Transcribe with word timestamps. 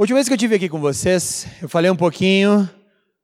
última 0.00 0.16
vez 0.16 0.28
que 0.28 0.32
eu 0.32 0.36
estive 0.36 0.54
aqui 0.54 0.66
com 0.66 0.80
vocês, 0.80 1.46
eu 1.60 1.68
falei 1.68 1.90
um 1.90 1.96
pouquinho 1.96 2.66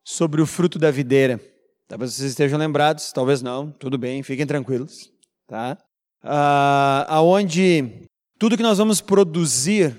sobre 0.05 0.43
o 0.43 0.47
fruto 0.47 0.79
da 0.79 0.91
videira. 0.91 1.41
Talvez 1.89 2.13
vocês 2.13 2.33
estejam 2.33 2.59
lembrados, 2.59 3.13
talvez 3.13 3.41
não, 3.41 3.71
tudo 3.71 3.97
bem, 3.97 4.23
fiquem 4.23 4.47
tranquilos, 4.47 5.11
tá? 5.49 5.79
Ah, 6.23 7.07
aonde 7.09 8.03
tudo 8.39 8.59
que 8.59 8.63
nós 8.63 8.77
vamos 8.77 9.01
produzir 9.01 9.99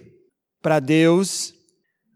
para 0.62 0.80
Deus 0.80 1.52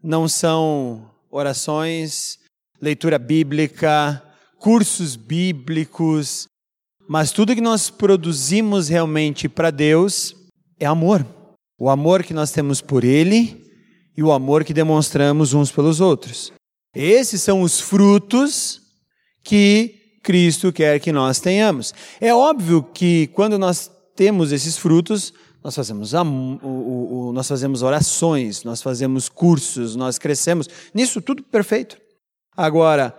não 0.00 0.28
são 0.28 1.10
orações, 1.28 2.38
leitura 2.80 3.18
bíblica, 3.18 4.22
cursos 4.60 5.16
bíblicos, 5.16 6.46
mas 7.08 7.32
tudo 7.32 7.56
que 7.56 7.60
nós 7.60 7.90
produzimos 7.90 8.88
realmente 8.88 9.48
para 9.48 9.72
Deus 9.72 10.36
é 10.78 10.86
amor. 10.86 11.26
O 11.76 11.90
amor 11.90 12.22
que 12.22 12.32
nós 12.32 12.52
temos 12.52 12.80
por 12.80 13.02
Ele 13.02 13.61
e 14.16 14.22
o 14.22 14.32
amor 14.32 14.64
que 14.64 14.74
demonstramos 14.74 15.54
uns 15.54 15.70
pelos 15.70 16.00
outros. 16.00 16.52
Esses 16.94 17.40
são 17.40 17.62
os 17.62 17.80
frutos 17.80 18.80
que 19.42 20.18
Cristo 20.22 20.72
quer 20.72 21.00
que 21.00 21.10
nós 21.10 21.40
tenhamos. 21.40 21.92
É 22.20 22.34
óbvio 22.34 22.82
que 22.82 23.28
quando 23.28 23.58
nós 23.58 23.90
temos 24.14 24.52
esses 24.52 24.76
frutos, 24.76 25.32
nós 25.64 25.74
fazemos, 25.74 26.12
o, 26.12 26.18
o, 26.62 27.28
o, 27.28 27.32
nós 27.32 27.48
fazemos 27.48 27.82
orações, 27.82 28.64
nós 28.64 28.82
fazemos 28.82 29.28
cursos, 29.28 29.96
nós 29.96 30.18
crescemos. 30.18 30.68
Nisso 30.92 31.20
tudo 31.20 31.42
perfeito. 31.42 31.96
Agora, 32.56 33.16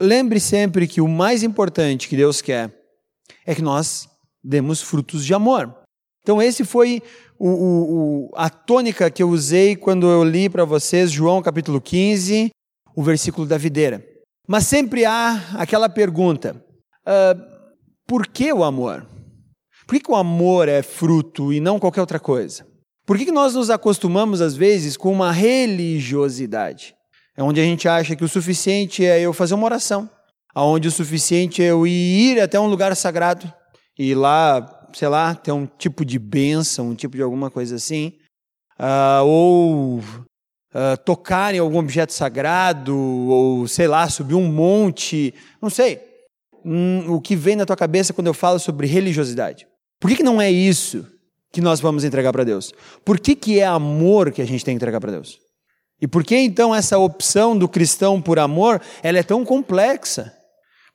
lembre 0.00 0.40
sempre 0.40 0.86
que 0.86 1.00
o 1.00 1.08
mais 1.08 1.42
importante 1.42 2.08
que 2.08 2.16
Deus 2.16 2.40
quer 2.40 2.72
é 3.44 3.54
que 3.54 3.62
nós 3.62 4.08
demos 4.42 4.80
frutos 4.80 5.24
de 5.24 5.34
amor. 5.34 5.81
Então, 6.22 6.40
esse 6.40 6.64
foi 6.64 7.02
o, 7.38 7.48
o, 7.48 8.30
a 8.34 8.48
tônica 8.48 9.10
que 9.10 9.22
eu 9.22 9.28
usei 9.28 9.74
quando 9.74 10.06
eu 10.06 10.22
li 10.22 10.48
para 10.48 10.64
vocês 10.64 11.10
João 11.10 11.42
capítulo 11.42 11.80
15, 11.80 12.50
o 12.94 13.02
versículo 13.02 13.46
da 13.46 13.58
videira. 13.58 14.04
Mas 14.46 14.66
sempre 14.66 15.04
há 15.04 15.42
aquela 15.54 15.88
pergunta: 15.88 16.54
uh, 17.06 17.52
por 18.06 18.26
que 18.26 18.52
o 18.52 18.62
amor? 18.62 19.06
Por 19.86 19.94
que, 19.96 20.04
que 20.04 20.10
o 20.10 20.16
amor 20.16 20.68
é 20.68 20.82
fruto 20.82 21.52
e 21.52 21.60
não 21.60 21.78
qualquer 21.78 22.00
outra 22.00 22.20
coisa? 22.20 22.66
Por 23.04 23.18
que, 23.18 23.24
que 23.24 23.32
nós 23.32 23.54
nos 23.54 23.68
acostumamos, 23.68 24.40
às 24.40 24.54
vezes, 24.54 24.96
com 24.96 25.12
uma 25.12 25.32
religiosidade? 25.32 26.94
É 27.36 27.42
onde 27.42 27.60
a 27.60 27.64
gente 27.64 27.88
acha 27.88 28.14
que 28.14 28.24
o 28.24 28.28
suficiente 28.28 29.04
é 29.04 29.20
eu 29.20 29.32
fazer 29.32 29.54
uma 29.54 29.64
oração, 29.64 30.08
aonde 30.54 30.86
o 30.86 30.92
suficiente 30.92 31.62
é 31.62 31.66
eu 31.66 31.86
ir 31.86 32.40
até 32.40 32.60
um 32.60 32.66
lugar 32.66 32.94
sagrado 32.94 33.52
e 33.98 34.14
lá, 34.14 34.81
sei 34.98 35.08
lá, 35.08 35.34
ter 35.34 35.52
um 35.52 35.66
tipo 35.66 36.04
de 36.04 36.18
bênção, 36.18 36.90
um 36.90 36.94
tipo 36.94 37.16
de 37.16 37.22
alguma 37.22 37.50
coisa 37.50 37.76
assim, 37.76 38.12
uh, 38.78 39.24
ou 39.24 39.98
uh, 39.98 40.96
tocar 41.04 41.54
em 41.54 41.58
algum 41.58 41.78
objeto 41.78 42.12
sagrado, 42.12 42.96
ou 42.96 43.66
sei 43.68 43.86
lá, 43.86 44.08
subir 44.08 44.34
um 44.34 44.50
monte, 44.50 45.34
não 45.60 45.70
sei. 45.70 46.00
Hum, 46.64 47.04
o 47.08 47.20
que 47.20 47.34
vem 47.34 47.56
na 47.56 47.66
tua 47.66 47.76
cabeça 47.76 48.12
quando 48.12 48.28
eu 48.28 48.34
falo 48.34 48.58
sobre 48.58 48.86
religiosidade? 48.86 49.66
Por 50.00 50.08
que, 50.08 50.16
que 50.16 50.22
não 50.22 50.40
é 50.40 50.50
isso 50.50 51.06
que 51.52 51.60
nós 51.60 51.80
vamos 51.80 52.04
entregar 52.04 52.32
para 52.32 52.44
Deus? 52.44 52.72
Por 53.04 53.18
que, 53.20 53.34
que 53.34 53.60
é 53.60 53.66
amor 53.66 54.32
que 54.32 54.42
a 54.42 54.44
gente 54.44 54.64
tem 54.64 54.74
que 54.74 54.76
entregar 54.76 55.00
para 55.00 55.12
Deus? 55.12 55.38
E 56.00 56.08
por 56.08 56.24
que 56.24 56.36
então 56.36 56.74
essa 56.74 56.98
opção 56.98 57.56
do 57.56 57.68
cristão 57.68 58.20
por 58.20 58.38
amor 58.38 58.80
ela 59.02 59.18
é 59.18 59.22
tão 59.22 59.44
complexa? 59.44 60.32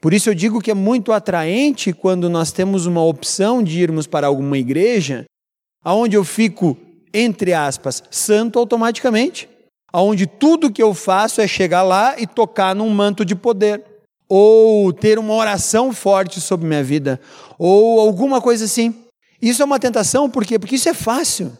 Por 0.02 0.14
isso 0.14 0.30
eu 0.30 0.36
digo 0.36 0.62
que 0.62 0.72
é 0.72 0.76
muito 0.76 1.12
atraente 1.12 1.92
quando 1.92 2.30
nós 2.30 2.52
temos 2.52 2.86
uma 2.86 3.04
opção 3.04 3.64
de 3.64 3.80
irmos 3.80 4.06
para 4.06 4.28
alguma 4.28 4.58
igreja, 4.58 5.26
aonde 5.84 6.16
eu 6.16 6.24
fico, 6.24 6.78
entre 7.14 7.54
aspas, 7.54 8.04
santo 8.12 8.60
automaticamente, 8.60 9.50
aonde 9.92 10.28
tudo 10.28 10.72
que 10.72 10.84
eu 10.84 10.94
faço 10.94 11.42
é 11.42 11.48
chegar 11.48 11.82
lá 11.82 12.20
e 12.20 12.28
tocar 12.28 12.76
num 12.76 12.90
manto 12.90 13.26
de 13.26 13.36
poder 13.36 13.84
ou 14.30 14.92
ter 14.92 15.18
uma 15.18 15.34
oração 15.34 15.94
forte 15.94 16.42
sobre 16.42 16.68
minha 16.68 16.84
vida, 16.84 17.20
ou 17.58 18.00
alguma 18.00 18.42
coisa 18.42 18.66
assim. 18.66 18.94
Isso 19.42 19.62
é 19.62 19.66
uma 19.66 19.80
tentação, 19.80 20.30
por 20.30 20.46
quê? 20.46 20.60
Porque 20.60 20.76
isso 20.76 20.90
é 20.90 20.94
fácil. 20.94 21.58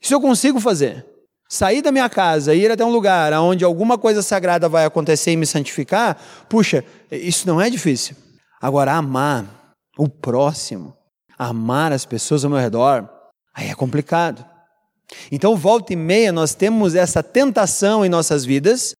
Isso 0.00 0.14
eu 0.14 0.20
consigo 0.20 0.60
fazer. 0.60 1.04
Sair 1.48 1.80
da 1.80 1.92
minha 1.92 2.08
casa, 2.08 2.54
ir 2.54 2.70
até 2.70 2.84
um 2.84 2.90
lugar 2.90 3.32
onde 3.34 3.64
alguma 3.64 3.96
coisa 3.96 4.20
sagrada 4.20 4.68
vai 4.68 4.84
acontecer 4.84 5.30
e 5.30 5.36
me 5.36 5.46
santificar, 5.46 6.16
puxa, 6.48 6.84
isso 7.10 7.46
não 7.46 7.60
é 7.60 7.70
difícil. 7.70 8.16
Agora, 8.60 8.94
amar 8.94 9.74
o 9.96 10.08
próximo, 10.08 10.96
amar 11.38 11.92
as 11.92 12.04
pessoas 12.04 12.44
ao 12.44 12.50
meu 12.50 12.58
redor, 12.58 13.08
aí 13.54 13.68
é 13.68 13.74
complicado. 13.74 14.44
Então, 15.30 15.56
volta 15.56 15.92
e 15.92 15.96
meia, 15.96 16.32
nós 16.32 16.52
temos 16.54 16.96
essa 16.96 17.22
tentação 17.22 18.04
em 18.04 18.08
nossas 18.08 18.44
vidas 18.44 18.94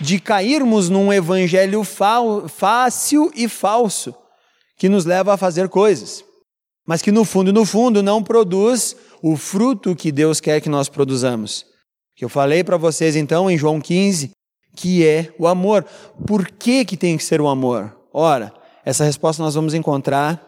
de 0.00 0.18
cairmos 0.18 0.88
num 0.88 1.12
evangelho 1.12 1.82
fácil 1.84 3.30
e 3.34 3.48
falso, 3.48 4.12
que 4.76 4.88
nos 4.88 5.04
leva 5.04 5.34
a 5.34 5.36
fazer 5.36 5.68
coisas, 5.68 6.24
mas 6.84 7.00
que 7.00 7.12
no 7.12 7.24
fundo, 7.24 7.52
no 7.52 7.64
fundo, 7.64 8.02
não 8.02 8.22
produz 8.22 8.96
o 9.22 9.36
fruto 9.36 9.94
que 9.94 10.10
Deus 10.10 10.40
quer 10.40 10.60
que 10.60 10.68
nós 10.68 10.88
produzamos. 10.88 11.75
Que 12.16 12.24
eu 12.24 12.30
falei 12.30 12.64
para 12.64 12.78
vocês 12.78 13.14
então 13.14 13.50
em 13.50 13.58
João 13.58 13.78
15, 13.78 14.30
que 14.74 15.06
é 15.06 15.30
o 15.38 15.46
amor. 15.46 15.84
Por 16.26 16.48
que, 16.48 16.82
que 16.82 16.96
tem 16.96 17.14
que 17.14 17.22
ser 17.22 17.42
o 17.42 17.46
amor? 17.46 17.94
Ora, 18.10 18.54
essa 18.86 19.04
resposta 19.04 19.42
nós 19.42 19.54
vamos 19.54 19.74
encontrar 19.74 20.42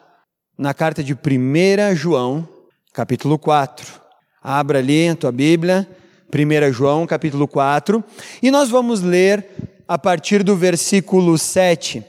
na 0.57 0.73
carta 0.73 1.05
de 1.05 1.13
1 1.13 1.95
João, 1.95 2.49
capítulo 2.95 3.39
4. 3.39 4.01
Abra 4.43 4.79
ali 4.79 5.11
a 5.11 5.15
tua 5.15 5.31
Bíblia, 5.31 5.87
1 6.35 6.73
João, 6.73 7.07
capítulo 7.07 7.47
4, 7.47 8.03
e 8.43 8.51
nós 8.51 8.71
vamos 8.71 9.03
ler 9.03 9.47
a 9.87 9.99
partir 9.99 10.43
do 10.43 10.57
versículo 10.57 11.37
7. 11.37 12.03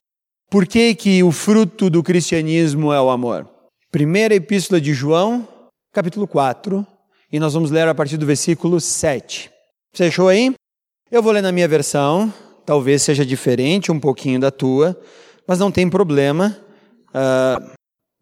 Por 0.50 0.66
que, 0.66 0.96
que 0.96 1.22
o 1.22 1.34
fruto 1.34 1.90
do 1.90 2.02
cristianismo 2.02 2.94
é 2.94 3.02
o 3.02 3.10
amor? 3.10 3.46
Primeira 3.92 4.34
Epístola 4.34 4.80
de 4.80 4.94
João, 4.94 5.46
capítulo 5.92 6.26
4, 6.26 6.88
e 7.32 7.40
nós 7.40 7.54
vamos 7.54 7.72
ler 7.72 7.88
a 7.88 7.96
partir 7.96 8.18
do 8.18 8.26
versículo 8.26 8.80
7. 8.80 9.52
Você 9.94 10.06
achou 10.06 10.28
aí? 10.28 10.54
Eu 11.12 11.22
vou 11.22 11.32
ler 11.32 11.42
na 11.42 11.52
minha 11.52 11.68
versão, 11.68 12.34
talvez 12.66 13.02
seja 13.02 13.26
diferente 13.26 13.92
um 13.92 14.00
pouquinho 14.00 14.40
da 14.40 14.52
tua, 14.52 15.00
mas 15.48 15.60
não 15.60 15.72
tem 15.72 15.90
problema. 15.90 16.58
Uh, 17.10 17.72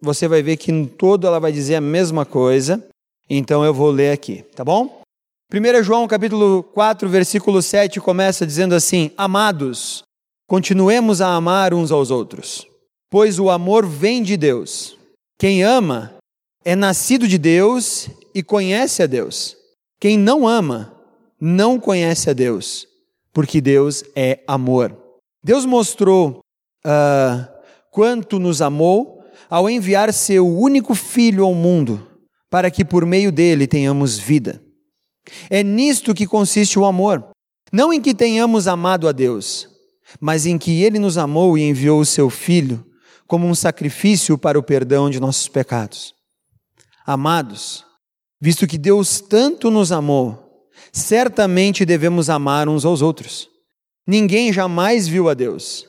você 0.02 0.28
vai 0.28 0.42
ver 0.42 0.58
que 0.58 0.72
em 0.72 0.86
todo 0.86 1.28
ela 1.28 1.40
vai 1.40 1.52
dizer 1.52 1.76
a 1.76 1.82
mesma 1.82 2.26
coisa, 2.26 2.86
então 3.30 3.66
eu 3.66 3.74
vou 3.74 3.90
ler 3.90 4.12
aqui, 4.12 4.44
tá 4.56 4.64
bom? 4.64 5.02
1 5.54 5.84
João 5.84 6.08
capítulo 6.08 6.64
4, 6.64 7.08
versículo 7.08 7.62
7 7.62 8.00
começa 8.02 8.46
dizendo 8.46 8.76
assim: 8.76 9.12
Amados, 9.18 10.04
continuemos 10.48 11.22
a 11.22 11.34
amar 11.34 11.74
uns 11.74 11.92
aos 11.92 12.12
outros, 12.12 12.68
pois 13.10 13.40
o 13.40 13.50
amor 13.50 13.86
vem 13.86 14.22
de 14.22 14.36
Deus. 14.38 14.98
Quem 15.40 15.64
ama 15.64 16.14
é 16.66 16.76
nascido 16.76 17.28
de 17.28 17.38
Deus 17.38 18.10
e 18.38 18.44
conhece 18.44 19.02
a 19.02 19.08
Deus. 19.08 19.58
Quem 20.00 20.16
não 20.16 20.48
ama 20.48 20.94
não 21.42 21.80
conhece 21.80 22.30
a 22.30 22.34
Deus, 22.34 22.86
porque 23.34 23.60
Deus 23.60 24.04
é 24.16 24.44
amor. 24.48 24.96
Deus 25.44 25.66
mostrou 25.66 26.42
uh, 26.86 27.48
quanto 27.90 28.38
nos 28.38 28.62
amou 28.62 29.24
ao 29.50 29.68
enviar 29.68 30.14
seu 30.14 30.48
único 30.48 30.94
filho 30.94 31.44
ao 31.44 31.56
mundo, 31.56 32.08
para 32.48 32.70
que 32.70 32.86
por 32.86 33.08
meio 33.08 33.32
dele 33.32 33.66
tenhamos 33.66 34.20
vida. 34.20 34.62
É 35.50 35.64
nisto 35.64 36.14
que 36.14 36.28
consiste 36.28 36.78
o 36.78 36.86
amor. 36.86 37.28
Não 37.74 37.92
em 37.92 38.00
que 38.00 38.14
tenhamos 38.14 38.68
amado 38.68 39.08
a 39.08 39.12
Deus, 39.12 39.68
mas 40.22 40.46
em 40.46 40.60
que 40.60 40.84
Ele 40.84 41.00
nos 41.00 41.18
amou 41.18 41.58
e 41.58 41.68
enviou 41.68 42.00
o 42.00 42.06
Seu 42.06 42.30
Filho 42.30 42.86
como 43.26 43.48
um 43.48 43.56
sacrifício 43.56 44.38
para 44.38 44.60
o 44.60 44.64
perdão 44.64 45.10
de 45.10 45.20
nossos 45.20 45.48
pecados. 45.48 46.14
Amados, 47.04 47.87
visto 48.40 48.68
que 48.68 48.78
Deus 48.78 49.20
tanto 49.20 49.70
nos 49.72 49.92
amou, 49.92 50.70
certamente 50.92 51.86
devemos 51.86 52.30
amar 52.30 52.70
uns 52.70 52.86
aos 52.86 53.02
outros. 53.02 53.50
Ninguém 54.06 54.54
jamais 54.54 55.08
viu 55.08 55.28
a 55.30 55.34
Deus, 55.34 55.86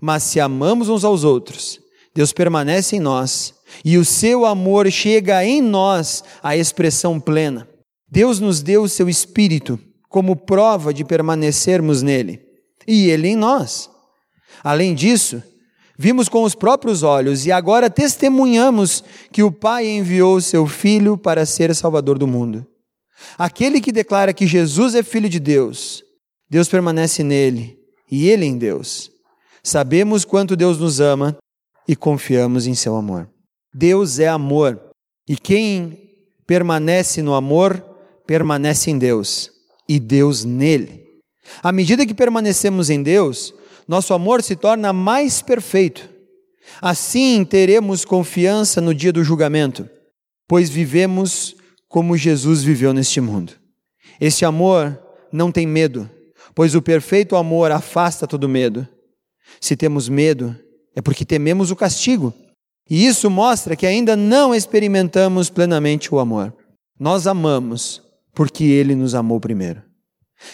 mas 0.00 0.22
se 0.22 0.38
amamos 0.38 0.88
uns 0.88 1.04
aos 1.04 1.24
outros, 1.24 1.80
Deus 2.14 2.32
permanece 2.32 2.96
em 2.96 3.00
nós 3.00 3.54
e 3.84 3.96
o 3.96 4.04
seu 4.04 4.44
amor 4.44 4.90
chega 4.90 5.44
em 5.44 5.60
nós 5.60 6.24
à 6.42 6.56
expressão 6.56 7.20
plena. 7.20 7.68
Deus 8.10 8.40
nos 8.40 8.62
deu 8.62 8.82
o 8.82 8.88
seu 8.88 9.08
Espírito 9.08 9.78
como 10.08 10.34
prova 10.34 10.92
de 10.92 11.04
permanecermos 11.04 12.02
nele 12.02 12.40
e 12.86 13.10
ele 13.10 13.28
em 13.28 13.36
nós. 13.36 13.90
Além 14.64 14.94
disso, 14.94 15.42
vimos 15.98 16.28
com 16.28 16.44
os 16.44 16.54
próprios 16.54 17.02
olhos 17.02 17.44
e 17.44 17.50
agora 17.50 17.90
testemunhamos 17.90 19.02
que 19.32 19.42
o 19.42 19.50
Pai 19.50 19.88
enviou 19.88 20.40
seu 20.40 20.66
Filho 20.66 21.18
para 21.18 21.44
ser 21.44 21.74
Salvador 21.74 22.16
do 22.16 22.26
mundo. 22.26 22.64
Aquele 23.36 23.80
que 23.80 23.90
declara 23.90 24.32
que 24.32 24.46
Jesus 24.46 24.94
é 24.94 25.02
Filho 25.02 25.28
de 25.28 25.40
Deus, 25.40 26.04
Deus 26.48 26.68
permanece 26.68 27.24
nele 27.24 27.76
e 28.10 28.28
ele 28.28 28.46
em 28.46 28.56
Deus. 28.56 29.10
Sabemos 29.62 30.24
quanto 30.24 30.56
Deus 30.56 30.78
nos 30.78 31.00
ama 31.00 31.36
e 31.86 31.96
confiamos 31.96 32.66
em 32.66 32.74
seu 32.74 32.94
amor. 32.94 33.28
Deus 33.74 34.20
é 34.20 34.28
amor 34.28 34.80
e 35.28 35.36
quem 35.36 35.98
permanece 36.46 37.20
no 37.20 37.34
amor 37.34 37.84
permanece 38.26 38.90
em 38.90 38.98
Deus 38.98 39.50
e 39.88 39.98
Deus 39.98 40.44
nele. 40.44 41.06
À 41.62 41.72
medida 41.72 42.06
que 42.06 42.14
permanecemos 42.14 42.88
em 42.88 43.02
Deus, 43.02 43.52
nosso 43.88 44.12
amor 44.12 44.42
se 44.42 44.54
torna 44.54 44.92
mais 44.92 45.40
perfeito. 45.40 46.08
Assim 46.80 47.42
teremos 47.44 48.04
confiança 48.04 48.80
no 48.82 48.94
dia 48.94 49.10
do 49.12 49.24
julgamento, 49.24 49.88
pois 50.46 50.68
vivemos 50.68 51.56
como 51.88 52.16
Jesus 52.16 52.62
viveu 52.62 52.92
neste 52.92 53.18
mundo. 53.20 53.54
Este 54.20 54.44
amor 54.44 55.00
não 55.32 55.50
tem 55.50 55.66
medo, 55.66 56.08
pois 56.54 56.74
o 56.74 56.82
perfeito 56.82 57.34
amor 57.34 57.72
afasta 57.72 58.26
todo 58.26 58.48
medo. 58.48 58.86
Se 59.58 59.74
temos 59.74 60.08
medo, 60.08 60.54
é 60.94 61.00
porque 61.00 61.24
tememos 61.24 61.70
o 61.70 61.76
castigo, 61.76 62.34
e 62.90 63.06
isso 63.06 63.30
mostra 63.30 63.74
que 63.74 63.86
ainda 63.86 64.14
não 64.14 64.54
experimentamos 64.54 65.48
plenamente 65.48 66.14
o 66.14 66.18
amor. 66.18 66.54
Nós 67.00 67.26
amamos 67.26 68.02
porque 68.34 68.64
ele 68.64 68.94
nos 68.94 69.14
amou 69.14 69.40
primeiro. 69.40 69.82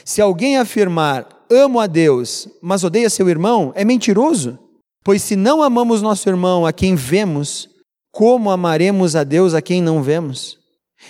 Se 0.04 0.20
alguém 0.20 0.56
afirmar 0.56 1.28
amo 1.50 1.80
a 1.80 1.86
Deus, 1.86 2.48
mas 2.62 2.84
odeia 2.84 3.10
seu 3.10 3.28
irmão, 3.28 3.72
é 3.74 3.84
mentiroso. 3.84 4.58
Pois 5.04 5.22
se 5.22 5.36
não 5.36 5.62
amamos 5.62 6.00
nosso 6.00 6.28
irmão 6.28 6.64
a 6.64 6.72
quem 6.72 6.94
vemos, 6.94 7.68
como 8.10 8.50
amaremos 8.50 9.14
a 9.16 9.24
Deus 9.24 9.54
a 9.54 9.60
quem 9.60 9.82
não 9.82 10.02
vemos? 10.02 10.58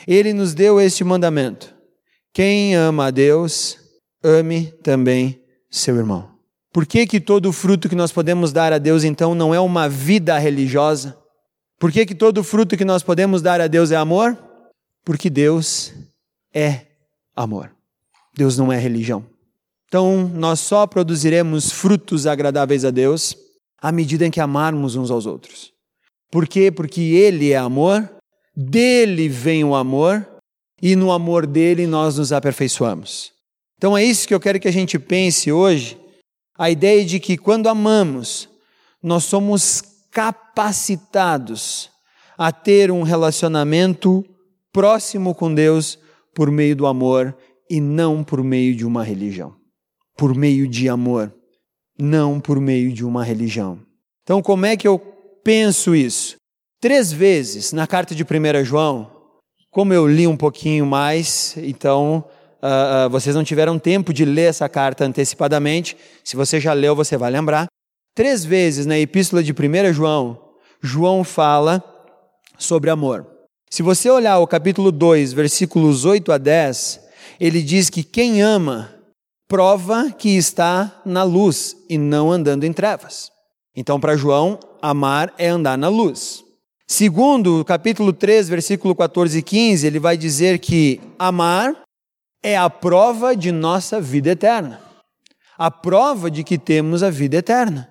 Ele 0.07 0.33
nos 0.33 0.55
deu 0.55 0.81
este 0.81 1.05
mandamento: 1.05 1.75
quem 2.33 2.75
ama 2.75 3.07
a 3.07 3.11
Deus, 3.11 3.79
ame 4.23 4.73
também 4.83 5.41
seu 5.71 5.97
irmão. 5.97 6.35
Por 6.73 6.87
que, 6.87 7.07
que 7.07 7.21
todo 7.21 7.53
fruto 7.53 7.89
que 7.89 7.95
nós 7.95 8.11
podemos 8.11 8.53
dar 8.53 8.73
a 8.73 8.79
Deus, 8.79 9.05
então, 9.05 9.33
não 9.33 9.55
é 9.55 9.61
uma 9.61 9.89
vida 9.89 10.37
religiosa? 10.39 11.17
Por 11.79 11.93
que, 11.93 12.05
que 12.05 12.15
todo 12.15 12.43
fruto 12.43 12.77
que 12.77 12.85
nós 12.85 13.03
podemos 13.03 13.43
dar 13.43 13.61
a 13.61 13.69
Deus 13.69 13.93
é 13.93 13.97
amor? 13.97 14.37
Porque 15.05 15.31
Deus 15.31 15.93
é 16.53 16.87
amor. 17.37 17.71
Deus 18.35 18.59
não 18.59 18.73
é 18.73 18.79
religião. 18.79 19.25
Então, 19.95 20.29
nós 20.35 20.59
só 20.59 20.89
produziremos 20.89 21.71
frutos 21.71 22.27
agradáveis 22.27 22.85
a 22.85 22.91
Deus 22.91 23.37
à 23.81 23.93
medida 23.93 24.27
em 24.27 24.31
que 24.33 24.41
amarmos 24.41 24.97
uns 24.97 25.09
aos 25.09 25.25
outros. 25.25 25.71
Por 26.33 26.49
quê? 26.49 26.73
Porque 26.73 27.01
Ele 27.01 27.53
é 27.53 27.57
amor, 27.57 28.13
dele 28.57 29.29
vem 29.29 29.63
o 29.63 29.73
amor, 29.73 30.29
e 30.83 30.97
no 30.97 31.13
amor 31.13 31.47
dele 31.47 31.87
nós 31.87 32.19
nos 32.19 32.33
aperfeiçoamos. 32.33 33.31
Então 33.79 33.97
é 33.97 34.03
isso 34.03 34.27
que 34.27 34.35
eu 34.35 34.41
quero 34.41 34.59
que 34.59 34.67
a 34.67 34.73
gente 34.73 34.99
pense 34.99 35.53
hoje, 35.53 35.97
a 36.59 36.69
ideia 36.69 37.05
de 37.05 37.21
que 37.21 37.37
quando 37.37 37.69
amamos, 37.69 38.49
nós 39.01 39.23
somos 39.23 39.81
capacitados 40.11 41.89
a 42.37 42.51
ter 42.51 42.91
um 42.91 43.05
relacionamento 43.05 44.25
próximo 44.73 45.37
com 45.37 45.55
Deus 45.55 45.97
por 46.35 46.51
meio 46.51 46.75
do 46.75 46.85
amor 46.85 47.33
e 47.71 47.81
não 47.81 48.25
por 48.25 48.43
meio 48.43 48.75
de 48.75 48.85
uma 48.85 49.05
religião. 49.05 49.63
Por 50.17 50.35
meio 50.35 50.69
de 50.69 50.89
amor 50.89 51.33
não 51.99 52.41
por 52.41 52.61
meio 52.61 52.93
de 52.93 53.05
uma 53.05 53.25
religião. 53.25 53.79
Então, 54.23 54.43
como 54.43 54.67
é 54.67 54.77
que 54.77 54.87
eu 54.87 54.99
penso 55.43 55.95
isso? 55.95 56.37
Três 56.81 57.13
vezes 57.13 57.73
na 57.73 57.87
carta 57.87 58.15
de 58.15 58.25
1 58.25 58.65
João, 58.65 59.11
como 59.71 59.93
eu 59.93 60.07
li 60.07 60.27
um 60.27 60.37
pouquinho 60.37 60.85
mais, 60.85 61.57
então 61.57 62.25
uh, 62.63 63.07
uh, 63.07 63.11
vocês 63.11 63.35
não 63.35 63.45
tiveram 63.45 63.79
tempo 63.79 64.13
de 64.13 64.25
ler 64.25 64.49
essa 64.49 64.69
carta 64.69 65.05
antecipadamente. 65.05 65.97
Se 66.23 66.37
você 66.37 66.61
já 66.61 66.73
leu, 66.73 66.95
você 66.95 67.17
vai 67.17 67.31
lembrar. 67.31 67.67
Três 68.15 68.45
vezes 68.45 68.87
na 68.87 68.99
epístola 68.99 69.43
de 69.43 69.53
1 69.53 69.93
João, 69.93 70.41
João 70.81 71.25
fala 71.25 71.83
sobre 72.59 72.91
amor. 72.91 73.27
Se 73.71 73.83
você 73.83 74.09
olhar 74.09 74.39
o 74.39 74.47
capítulo 74.47 74.93
2, 74.93 75.33
versículos 75.33 76.05
8 76.05 76.31
a 76.31 76.39
10, 76.39 77.01
ele 77.41 77.61
diz 77.63 77.91
que 77.91 78.05
quem 78.05 78.41
ama 78.41 78.94
prova 79.55 80.11
que 80.11 80.31
está 80.31 81.01
na 81.05 81.23
luz 81.23 81.77
e 81.89 81.97
não 81.97 82.33
andando 82.33 82.65
em 82.65 82.73
trevas. 82.73 83.31
Então, 83.77 84.01
para 84.01 84.17
João, 84.17 84.59
amar 84.83 85.33
é 85.39 85.47
andar 85.47 85.79
na 85.79 85.87
luz. 85.87 86.43
Segundo, 86.89 87.65
capítulo 87.65 88.13
3, 88.13 88.49
versículo 88.49 88.97
14 88.97 89.39
e 89.39 89.43
15, 89.43 89.87
ele 89.87 90.01
vai 90.01 90.17
dizer 90.17 90.59
que 90.59 91.01
amar 91.17 91.73
é 92.43 92.57
a 92.57 92.69
prova 92.69 93.37
de 93.37 93.53
nossa 93.53 94.01
vida 94.01 94.31
eterna. 94.31 94.81
A 95.57 95.71
prova 95.71 96.29
de 96.29 96.43
que 96.43 96.59
temos 96.59 97.05
a 97.05 97.09
vida 97.09 97.37
eterna 97.37 97.89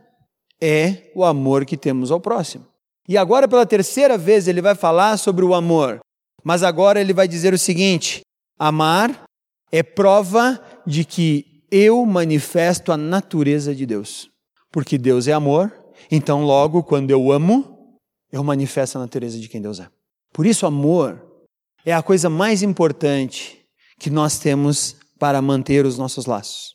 é 0.61 1.13
o 1.15 1.23
amor 1.23 1.63
que 1.63 1.77
temos 1.77 2.11
ao 2.11 2.19
próximo. 2.19 2.67
E 3.07 3.17
agora, 3.17 3.47
pela 3.47 3.65
terceira 3.65 4.17
vez, 4.17 4.49
ele 4.49 4.61
vai 4.61 4.75
falar 4.75 5.15
sobre 5.15 5.45
o 5.45 5.55
amor. 5.55 6.01
Mas 6.43 6.61
agora 6.61 6.99
ele 6.99 7.13
vai 7.13 7.25
dizer 7.25 7.53
o 7.53 7.57
seguinte: 7.57 8.19
amar 8.59 9.23
é 9.71 9.81
prova 9.81 10.61
de 10.85 11.05
que 11.05 11.52
eu 11.73 12.05
manifesto 12.05 12.91
a 12.91 12.97
natureza 12.97 13.73
de 13.73 13.85
Deus. 13.85 14.29
Porque 14.71 14.95
Deus 14.95 15.27
é 15.27 15.33
amor, 15.33 15.73
então 16.11 16.43
logo 16.43 16.83
quando 16.83 17.09
eu 17.09 17.31
amo, 17.31 17.97
eu 18.31 18.43
manifesto 18.43 18.97
a 18.97 19.01
natureza 19.01 19.39
de 19.39 19.49
quem 19.49 19.59
Deus 19.59 19.79
é. 19.79 19.87
Por 20.31 20.45
isso, 20.45 20.67
amor 20.67 21.21
é 21.85 21.93
a 21.93 22.03
coisa 22.03 22.29
mais 22.29 22.61
importante 22.61 23.59
que 23.99 24.09
nós 24.09 24.37
temos 24.37 24.95
para 25.19 25.41
manter 25.41 25.85
os 25.85 25.97
nossos 25.97 26.25
laços. 26.25 26.73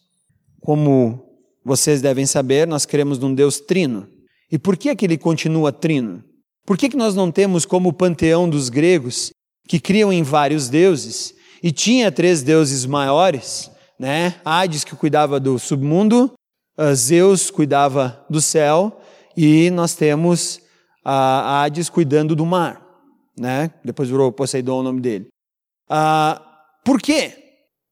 Como 0.61 1.25
vocês 1.65 2.01
devem 2.03 2.27
saber, 2.27 2.67
nós 2.67 2.85
cremos 2.85 3.19
num 3.19 3.35
Deus 3.35 3.61
trino. 3.61 4.09
E 4.51 4.59
por 4.59 4.77
que, 4.77 4.89
é 4.89 4.97
que 4.97 5.07
ele 5.07 5.19
continua 5.19 5.73
trino? 5.73 6.25
Por 6.67 6.77
que, 6.77 6.89
que 6.89 6.97
nós 6.97 7.15
não 7.15 7.31
temos 7.31 7.65
como 7.65 7.89
o 7.89 7.93
panteão 7.93 8.49
dos 8.49 8.69
gregos, 8.69 9.31
que 9.69 9.79
criam 9.79 10.13
em 10.13 10.23
vários 10.23 10.69
deuses, 10.69 11.35
e 11.63 11.71
tinha 11.73 12.13
três 12.13 12.43
deuses 12.43 12.85
maiores, 12.85 13.71
né? 13.99 14.37
Hades 14.45 14.85
que 14.85 14.95
cuidava 14.95 15.41
do 15.41 15.59
submundo, 15.59 16.33
uh, 16.79 16.95
Zeus 16.95 17.51
cuidava 17.51 18.25
do 18.31 18.41
céu 18.41 19.01
e 19.37 19.71
nós 19.71 19.95
temos 19.95 20.61
a 21.05 21.63
Hades 21.63 21.89
cuidando 21.89 22.37
do 22.37 22.45
mar, 22.45 22.83
né? 23.39 23.71
Depois 23.85 24.09
virou 24.09 24.31
Poseidon 24.31 24.81
o 24.81 24.83
nome 24.83 25.01
dele. 25.01 25.29
Uh, 25.91 26.41
por 26.85 27.01
quê? 27.01 27.45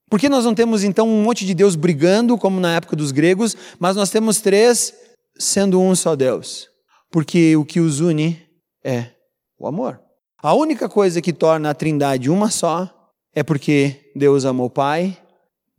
Por 0.09 0.19
que 0.19 0.29
nós 0.29 0.45
não 0.45 0.55
temos 0.55 0.83
então 0.83 1.07
um 1.07 1.23
monte 1.23 1.45
de 1.45 1.53
Deus 1.53 1.75
brigando, 1.75 2.37
como 2.37 2.59
na 2.59 2.75
época 2.75 2.95
dos 2.95 3.11
gregos, 3.11 3.57
mas 3.77 3.95
nós 3.95 4.09
temos 4.09 4.39
três 4.39 4.93
sendo 5.37 5.81
um 5.81 5.93
só 5.95 6.15
Deus? 6.15 6.69
Porque 7.11 7.55
o 7.57 7.65
que 7.65 7.79
os 7.79 7.99
une 7.99 8.41
é 8.83 9.11
o 9.59 9.67
amor. 9.67 9.99
A 10.41 10.53
única 10.53 10.87
coisa 10.87 11.21
que 11.21 11.33
torna 11.33 11.71
a 11.71 11.73
Trindade 11.73 12.29
uma 12.29 12.49
só 12.49 12.89
é 13.33 13.43
porque 13.43 14.11
Deus 14.15 14.45
ama 14.45 14.63
o 14.63 14.69
Pai, 14.69 15.17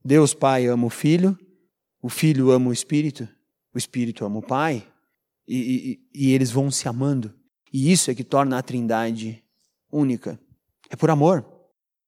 Deus 0.08 0.32
Pai 0.32 0.66
ama 0.66 0.87
o 0.87 0.90
Filho, 0.90 1.38
o 2.00 2.08
Filho 2.08 2.50
ama 2.50 2.70
o 2.70 2.72
Espírito, 2.72 3.29
o 3.74 3.77
Espírito 3.77 4.24
ama 4.24 4.38
o 4.38 4.43
Pai, 4.43 4.82
e, 5.46 6.00
e, 6.15 6.29
e 6.29 6.32
eles 6.32 6.50
vão 6.50 6.70
se 6.70 6.88
amando. 6.88 7.34
E 7.70 7.93
isso 7.93 8.10
é 8.10 8.15
que 8.15 8.24
torna 8.24 8.56
a 8.56 8.62
Trindade 8.62 9.44
única. 9.93 10.41
É 10.88 10.96
por 10.96 11.10
amor. 11.10 11.44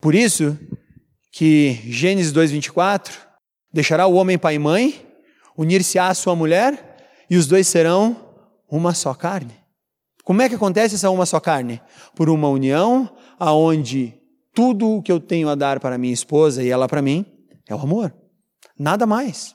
Por 0.01 0.15
isso 0.15 0.59
que 1.31 1.79
Gênesis 1.85 2.33
2:24 2.33 3.13
deixará 3.71 4.07
o 4.07 4.15
homem 4.15 4.39
pai 4.39 4.55
e 4.55 4.59
mãe, 4.59 5.07
unir-se-á 5.55 6.09
à 6.09 6.15
sua 6.15 6.35
mulher, 6.35 6.97
e 7.29 7.37
os 7.37 7.47
dois 7.47 7.69
serão 7.69 8.17
uma 8.67 8.95
só 8.95 9.13
carne. 9.13 9.53
Como 10.25 10.41
é 10.41 10.49
que 10.49 10.55
acontece 10.55 10.95
essa 10.95 11.11
uma 11.11 11.27
só 11.27 11.39
carne? 11.39 11.83
Por 12.17 12.31
uma 12.31 12.49
união 12.49 13.15
aonde 13.39 14.15
tudo 14.55 14.89
o 14.89 15.03
que 15.03 15.13
eu 15.13 15.21
tenho 15.21 15.51
a 15.51 15.55
dar 15.55 15.79
para 15.81 15.99
minha 15.99 16.15
esposa 16.15 16.63
e 16.63 16.71
ela 16.71 16.89
para 16.89 17.03
mim 17.03 17.27
é 17.73 17.77
o 17.77 17.81
amor. 17.81 18.15
Nada 18.79 19.07
mais. 19.07 19.55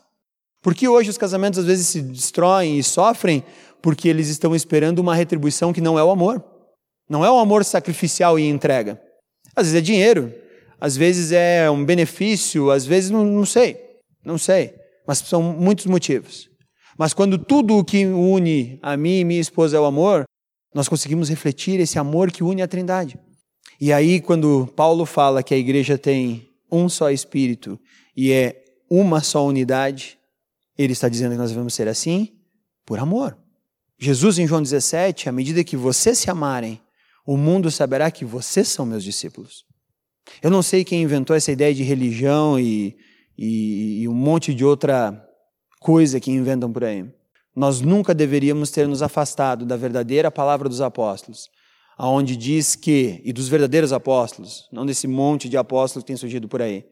Porque 0.62 0.88
hoje 0.88 1.10
os 1.10 1.18
casamentos 1.18 1.60
às 1.60 1.66
vezes 1.66 1.88
se 1.88 2.02
destroem 2.02 2.80
e 2.80 2.84
sofrem 2.84 3.44
porque 3.82 4.10
eles 4.10 4.30
estão 4.30 4.56
esperando 4.56 5.00
uma 5.00 5.14
retribuição 5.14 5.72
que 5.72 5.82
não 5.82 6.00
é 6.00 6.04
o 6.04 6.10
amor. 6.10 6.44
Não 7.10 7.24
é 7.24 7.30
o 7.30 7.38
amor 7.38 7.64
sacrificial 7.64 8.40
e 8.40 8.48
entrega. 8.48 9.00
Às 9.56 9.68
vezes 9.68 9.78
é 9.78 9.82
dinheiro, 9.82 10.34
às 10.82 10.98
vezes 10.98 11.32
é 11.32 11.70
um 11.70 11.86
benefício, 11.86 12.72
às 12.72 12.86
vezes 12.86 13.12
não, 13.12 13.24
não 13.24 13.46
sei, 13.46 13.78
não 14.24 14.38
sei. 14.38 14.74
Mas 15.08 15.20
são 15.20 15.42
muitos 15.42 15.86
motivos. 15.86 16.50
Mas 16.98 17.14
quando 17.14 17.38
tudo 17.38 17.78
o 17.78 17.86
que 17.86 18.06
une 18.06 18.80
a 18.82 18.98
mim 18.98 19.20
e 19.20 19.24
minha 19.24 19.42
esposa 19.42 19.78
é 19.78 19.80
o 19.80 19.86
amor, 19.86 20.24
nós 20.74 20.90
conseguimos 20.90 21.30
refletir 21.30 21.80
esse 21.80 22.00
amor 22.00 22.32
que 22.32 22.44
une 22.44 22.62
a 22.62 22.68
Trindade. 22.68 23.20
E 23.80 23.94
aí, 23.94 24.20
quando 24.22 24.68
Paulo 24.76 25.06
fala 25.06 25.44
que 25.44 25.54
a 25.54 25.58
igreja 25.58 25.98
tem 25.98 26.48
um 26.72 26.90
só 26.90 27.12
espírito 27.12 27.80
e 28.16 28.32
é 28.32 28.64
uma 28.90 29.22
só 29.22 29.46
unidade, 29.46 30.18
ele 30.78 30.94
está 30.94 31.10
dizendo 31.10 31.32
que 31.32 31.38
nós 31.38 31.50
devemos 31.50 31.74
ser 31.74 31.88
assim 31.88 32.34
por 32.86 33.00
amor. 33.00 33.38
Jesus, 33.98 34.38
em 34.38 34.48
João 34.48 34.62
17, 34.62 35.30
à 35.30 35.32
medida 35.32 35.64
que 35.64 35.78
vocês 35.78 36.18
se 36.18 36.30
amarem, 36.30 36.82
o 37.26 37.38
mundo 37.38 37.72
saberá 37.72 38.12
que 38.12 38.24
vocês 38.24 38.68
são 38.68 38.86
meus 38.86 39.04
discípulos. 39.04 39.66
Eu 40.42 40.50
não 40.50 40.62
sei 40.62 40.84
quem 40.84 41.02
inventou 41.02 41.36
essa 41.36 41.52
ideia 41.52 41.74
de 41.74 41.84
religião 41.84 42.60
e, 42.60 42.96
e, 43.38 44.02
e 44.02 44.08
um 44.08 44.14
monte 44.14 44.54
de 44.54 44.66
outra 44.66 45.22
coisa 45.80 46.20
que 46.20 46.32
inventam 46.32 46.72
por 46.72 46.84
aí. 46.84 47.06
Nós 47.56 47.80
nunca 47.80 48.14
deveríamos 48.14 48.70
ter 48.70 48.88
nos 48.88 49.02
afastado 49.02 49.66
da 49.66 49.78
verdadeira 49.78 50.30
palavra 50.30 50.68
dos 50.68 50.82
apóstolos, 50.82 51.50
aonde 51.98 52.36
diz 52.36 52.76
que, 52.76 53.22
e 53.24 53.32
dos 53.32 53.48
verdadeiros 53.48 53.94
apóstolos, 53.94 54.68
não 54.72 54.86
desse 54.86 55.08
monte 55.08 55.48
de 55.48 55.56
apóstolos 55.56 56.04
que 56.04 56.08
tem 56.08 56.18
surgido 56.18 56.50
por 56.50 56.62
aí, 56.62 56.86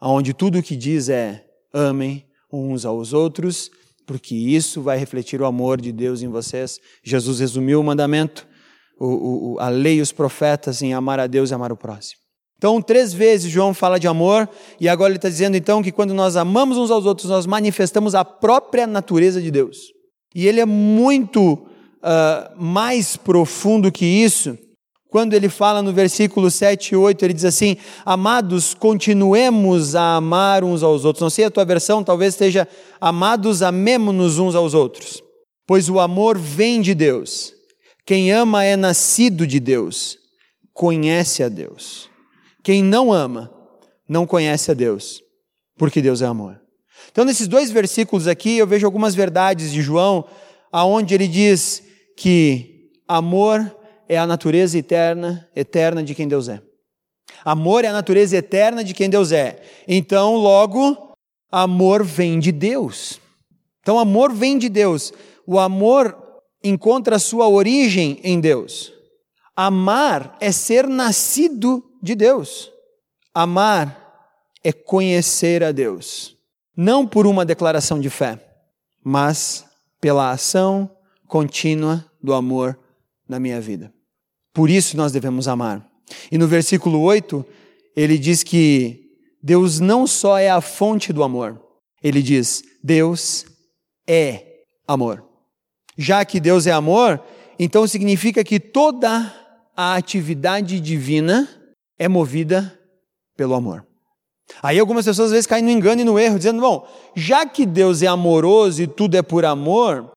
onde 0.00 0.32
tudo 0.32 0.58
o 0.58 0.62
que 0.62 0.76
diz 0.76 1.08
é 1.08 1.44
amem 1.72 2.24
uns 2.52 2.84
aos 2.84 3.12
outros, 3.12 3.70
porque 4.06 4.34
isso 4.34 4.80
vai 4.80 4.98
refletir 4.98 5.40
o 5.40 5.46
amor 5.46 5.80
de 5.80 5.92
Deus 5.92 6.22
em 6.22 6.28
vocês. 6.28 6.80
Jesus 7.02 7.40
resumiu 7.40 7.80
o 7.80 7.84
mandamento, 7.84 8.46
o, 8.98 9.54
o, 9.54 9.60
a 9.60 9.68
lei 9.68 9.96
e 9.96 10.00
os 10.00 10.12
profetas 10.12 10.80
em 10.82 10.94
amar 10.94 11.20
a 11.20 11.26
Deus 11.26 11.50
e 11.50 11.54
amar 11.54 11.70
o 11.70 11.76
próximo. 11.76 12.20
Então, 12.56 12.82
três 12.82 13.12
vezes 13.12 13.50
João 13.50 13.72
fala 13.72 14.00
de 14.00 14.08
amor, 14.08 14.48
e 14.80 14.88
agora 14.88 15.10
ele 15.10 15.18
está 15.18 15.28
dizendo 15.28 15.56
então 15.56 15.80
que 15.80 15.92
quando 15.92 16.12
nós 16.12 16.34
amamos 16.34 16.76
uns 16.76 16.90
aos 16.90 17.06
outros, 17.06 17.30
nós 17.30 17.46
manifestamos 17.46 18.14
a 18.14 18.24
própria 18.24 18.86
natureza 18.86 19.40
de 19.40 19.50
Deus. 19.50 19.78
E 20.34 20.46
ele 20.46 20.58
é 20.58 20.66
muito 20.66 21.52
uh, 21.52 22.60
mais 22.62 23.16
profundo 23.16 23.92
que 23.92 24.04
isso, 24.04 24.58
quando 25.10 25.32
ele 25.32 25.48
fala 25.48 25.80
no 25.82 25.92
versículo 25.92 26.50
7 26.50 26.92
e 26.92 26.96
8, 26.96 27.24
ele 27.24 27.32
diz 27.34 27.44
assim: 27.44 27.76
Amados, 28.04 28.74
continuemos 28.74 29.94
a 29.94 30.16
amar 30.16 30.62
uns 30.62 30.82
aos 30.82 31.04
outros. 31.04 31.22
Não 31.22 31.30
sei 31.30 31.46
a 31.46 31.50
tua 31.50 31.64
versão, 31.64 32.04
talvez 32.04 32.34
esteja 32.34 32.68
Amados, 33.00 33.62
amemo-nos 33.62 34.38
uns 34.38 34.54
aos 34.54 34.74
outros. 34.74 35.22
Pois 35.66 35.88
o 35.88 36.00
amor 36.00 36.36
vem 36.36 36.80
de 36.80 36.94
Deus. 36.94 37.54
Quem 38.04 38.32
ama 38.32 38.64
é 38.64 38.74
nascido 38.76 39.46
de 39.46 39.60
Deus, 39.60 40.18
conhece 40.72 41.42
a 41.42 41.48
Deus. 41.48 42.08
Quem 42.64 42.82
não 42.82 43.12
ama, 43.12 43.52
não 44.08 44.26
conhece 44.26 44.70
a 44.70 44.74
Deus, 44.74 45.22
porque 45.76 46.00
Deus 46.00 46.22
é 46.22 46.26
amor. 46.26 46.60
Então, 47.12 47.24
nesses 47.24 47.46
dois 47.46 47.70
versículos 47.70 48.26
aqui, 48.26 48.58
eu 48.58 48.66
vejo 48.66 48.86
algumas 48.86 49.14
verdades 49.14 49.72
de 49.72 49.82
João, 49.82 50.24
aonde 50.72 51.14
ele 51.14 51.28
diz 51.28 51.82
que 52.16 52.90
amor 53.06 53.77
é 54.08 54.16
a 54.18 54.26
natureza 54.26 54.78
eterna, 54.78 55.48
eterna 55.54 56.02
de 56.02 56.14
quem 56.14 56.26
Deus 56.26 56.48
é. 56.48 56.62
Amor 57.44 57.84
é 57.84 57.88
a 57.88 57.92
natureza 57.92 58.36
eterna 58.36 58.82
de 58.82 58.94
quem 58.94 59.08
Deus 59.08 59.32
é. 59.32 59.62
Então, 59.86 60.36
logo, 60.36 61.14
amor 61.52 62.02
vem 62.02 62.38
de 62.38 62.50
Deus. 62.50 63.20
Então, 63.80 63.98
amor 63.98 64.32
vem 64.32 64.58
de 64.58 64.68
Deus. 64.68 65.12
O 65.46 65.58
amor 65.58 66.16
encontra 66.62 67.18
sua 67.18 67.48
origem 67.48 68.18
em 68.22 68.40
Deus. 68.40 68.92
Amar 69.54 70.36
é 70.40 70.50
ser 70.50 70.86
nascido 70.86 71.84
de 72.02 72.14
Deus. 72.14 72.72
Amar 73.34 74.08
é 74.64 74.72
conhecer 74.72 75.62
a 75.62 75.70
Deus, 75.70 76.36
não 76.76 77.06
por 77.06 77.26
uma 77.26 77.44
declaração 77.44 78.00
de 78.00 78.10
fé, 78.10 78.38
mas 79.02 79.64
pela 80.00 80.30
ação 80.30 80.90
contínua 81.26 82.04
do 82.22 82.34
amor 82.34 82.78
na 83.28 83.38
minha 83.38 83.60
vida. 83.60 83.92
Por 84.58 84.68
isso 84.68 84.96
nós 84.96 85.12
devemos 85.12 85.46
amar. 85.46 85.88
E 86.32 86.36
no 86.36 86.48
versículo 86.48 87.00
8, 87.00 87.46
ele 87.94 88.18
diz 88.18 88.42
que 88.42 89.08
Deus 89.40 89.78
não 89.78 90.04
só 90.04 90.36
é 90.36 90.50
a 90.50 90.60
fonte 90.60 91.12
do 91.12 91.22
amor, 91.22 91.62
ele 92.02 92.20
diz: 92.20 92.64
Deus 92.82 93.46
é 94.04 94.64
amor. 94.84 95.24
Já 95.96 96.24
que 96.24 96.40
Deus 96.40 96.66
é 96.66 96.72
amor, 96.72 97.22
então 97.56 97.86
significa 97.86 98.42
que 98.42 98.58
toda 98.58 99.32
a 99.76 99.94
atividade 99.94 100.80
divina 100.80 101.48
é 101.96 102.08
movida 102.08 102.76
pelo 103.36 103.54
amor. 103.54 103.86
Aí 104.60 104.76
algumas 104.76 105.04
pessoas 105.04 105.26
às 105.26 105.32
vezes 105.34 105.46
caem 105.46 105.62
no 105.62 105.70
engano 105.70 106.00
e 106.00 106.04
no 106.04 106.18
erro, 106.18 106.36
dizendo: 106.36 106.60
bom, 106.60 106.84
já 107.14 107.46
que 107.46 107.64
Deus 107.64 108.02
é 108.02 108.08
amoroso 108.08 108.82
e 108.82 108.88
tudo 108.88 109.16
é 109.16 109.22
por 109.22 109.44
amor, 109.44 110.10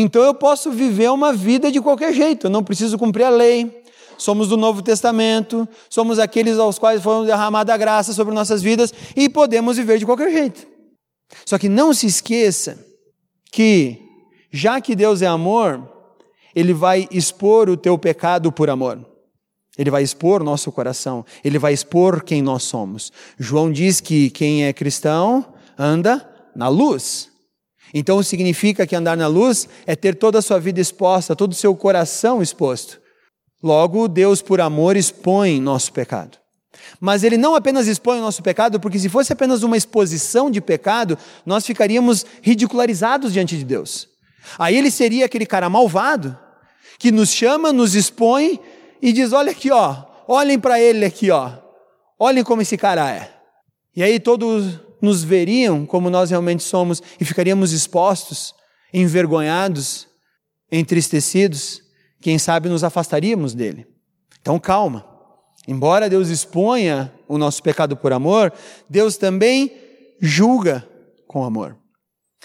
então 0.00 0.22
eu 0.22 0.34
posso 0.34 0.70
viver 0.70 1.10
uma 1.10 1.32
vida 1.32 1.70
de 1.70 1.80
qualquer 1.80 2.12
jeito, 2.12 2.46
eu 2.46 2.50
não 2.50 2.64
preciso 2.64 2.98
cumprir 2.98 3.24
a 3.24 3.30
lei. 3.30 3.84
Somos 4.18 4.48
do 4.48 4.56
Novo 4.56 4.80
Testamento, 4.80 5.68
somos 5.90 6.18
aqueles 6.18 6.58
aos 6.58 6.78
quais 6.78 7.02
foram 7.02 7.26
derramada 7.26 7.74
a 7.74 7.76
graça 7.76 8.14
sobre 8.14 8.34
nossas 8.34 8.62
vidas 8.62 8.92
e 9.14 9.28
podemos 9.28 9.76
viver 9.76 9.98
de 9.98 10.06
qualquer 10.06 10.32
jeito. 10.32 10.66
Só 11.44 11.58
que 11.58 11.68
não 11.68 11.92
se 11.92 12.06
esqueça 12.06 12.78
que, 13.52 13.98
já 14.50 14.80
que 14.80 14.96
Deus 14.96 15.20
é 15.20 15.26
amor, 15.26 15.86
Ele 16.54 16.72
vai 16.72 17.06
expor 17.10 17.68
o 17.68 17.76
teu 17.76 17.98
pecado 17.98 18.50
por 18.50 18.70
amor. 18.70 19.04
Ele 19.76 19.90
vai 19.90 20.02
expor 20.02 20.42
nosso 20.42 20.72
coração, 20.72 21.24
ele 21.44 21.58
vai 21.58 21.74
expor 21.74 22.24
quem 22.24 22.40
nós 22.40 22.62
somos. 22.62 23.12
João 23.38 23.70
diz 23.70 24.00
que 24.00 24.30
quem 24.30 24.64
é 24.64 24.72
cristão 24.72 25.44
anda 25.78 26.26
na 26.54 26.68
luz. 26.68 27.30
Então 27.94 28.22
significa 28.22 28.86
que 28.86 28.96
andar 28.96 29.16
na 29.16 29.26
luz 29.26 29.68
é 29.86 29.94
ter 29.94 30.14
toda 30.14 30.38
a 30.38 30.42
sua 30.42 30.58
vida 30.58 30.80
exposta, 30.80 31.36
todo 31.36 31.52
o 31.52 31.56
seu 31.56 31.74
coração 31.74 32.42
exposto. 32.42 33.00
Logo, 33.62 34.08
Deus, 34.08 34.42
por 34.42 34.60
amor, 34.60 34.96
expõe 34.96 35.60
nosso 35.60 35.92
pecado. 35.92 36.38
Mas 37.00 37.24
ele 37.24 37.36
não 37.36 37.54
apenas 37.54 37.86
expõe 37.86 38.18
o 38.18 38.22
nosso 38.22 38.42
pecado, 38.42 38.78
porque 38.78 38.98
se 38.98 39.08
fosse 39.08 39.32
apenas 39.32 39.62
uma 39.62 39.76
exposição 39.76 40.50
de 40.50 40.60
pecado, 40.60 41.18
nós 41.44 41.64
ficaríamos 41.66 42.24
ridicularizados 42.42 43.32
diante 43.32 43.56
de 43.56 43.64
Deus. 43.64 44.08
Aí 44.58 44.76
ele 44.76 44.90
seria 44.90 45.26
aquele 45.26 45.46
cara 45.46 45.68
malvado 45.68 46.38
que 46.98 47.10
nos 47.10 47.30
chama, 47.30 47.72
nos 47.72 47.94
expõe 47.94 48.60
e 49.02 49.12
diz: 49.12 49.32
Olha 49.32 49.50
aqui, 49.50 49.70
ó, 49.70 50.04
olhem 50.28 50.58
para 50.58 50.80
ele 50.80 51.04
aqui, 51.04 51.30
ó, 51.30 51.50
olhem 52.18 52.44
como 52.44 52.62
esse 52.62 52.76
cara 52.76 53.10
é. 53.10 53.32
E 53.94 54.02
aí 54.02 54.20
todos 54.20 54.80
nos 55.00 55.22
veriam 55.22 55.84
como 55.86 56.10
nós 56.10 56.30
realmente 56.30 56.62
somos 56.62 57.02
e 57.20 57.24
ficaríamos 57.24 57.72
expostos, 57.72 58.54
envergonhados, 58.92 60.08
entristecidos, 60.70 61.82
quem 62.20 62.38
sabe 62.38 62.68
nos 62.68 62.82
afastaríamos 62.82 63.54
dele. 63.54 63.86
Então 64.40 64.58
calma. 64.58 65.06
Embora 65.68 66.08
Deus 66.08 66.28
exponha 66.28 67.12
o 67.26 67.36
nosso 67.38 67.62
pecado 67.62 67.96
por 67.96 68.12
amor, 68.12 68.52
Deus 68.88 69.16
também 69.16 69.72
julga 70.20 70.88
com 71.26 71.44
amor. 71.44 71.76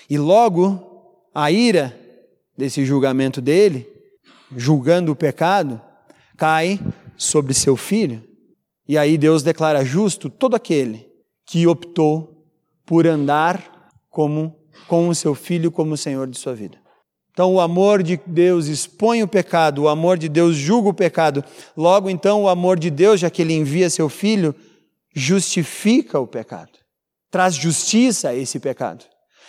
E 0.09 0.17
logo 0.17 1.27
a 1.33 1.51
ira 1.51 1.97
desse 2.57 2.83
julgamento 2.83 3.39
dele, 3.39 3.87
julgando 4.55 5.11
o 5.11 5.15
pecado, 5.15 5.79
cai 6.35 6.79
sobre 7.15 7.53
seu 7.53 7.77
filho. 7.77 8.23
E 8.87 8.97
aí 8.97 9.17
Deus 9.17 9.43
declara 9.43 9.85
justo 9.85 10.29
todo 10.29 10.55
aquele 10.55 11.07
que 11.45 11.67
optou 11.67 12.30
por 12.85 13.07
andar 13.07 13.91
como 14.09 14.55
com 14.87 15.07
o 15.07 15.15
seu 15.15 15.33
filho 15.33 15.71
como 15.71 15.95
Senhor 15.97 16.27
de 16.27 16.37
sua 16.37 16.53
vida. 16.53 16.77
Então, 17.31 17.53
o 17.53 17.61
amor 17.61 18.03
de 18.03 18.19
Deus 18.27 18.67
expõe 18.67 19.23
o 19.23 19.27
pecado, 19.27 19.83
o 19.83 19.87
amor 19.87 20.17
de 20.17 20.27
Deus 20.27 20.55
julga 20.55 20.89
o 20.89 20.93
pecado. 20.93 21.43
Logo, 21.77 22.09
então, 22.09 22.43
o 22.43 22.49
amor 22.49 22.77
de 22.77 22.89
Deus, 22.89 23.21
já 23.21 23.29
que 23.29 23.41
ele 23.41 23.53
envia 23.53 23.89
seu 23.89 24.09
filho, 24.09 24.53
justifica 25.15 26.19
o 26.19 26.27
pecado, 26.27 26.71
traz 27.29 27.55
justiça 27.55 28.29
a 28.29 28.35
esse 28.35 28.59
pecado. 28.59 29.05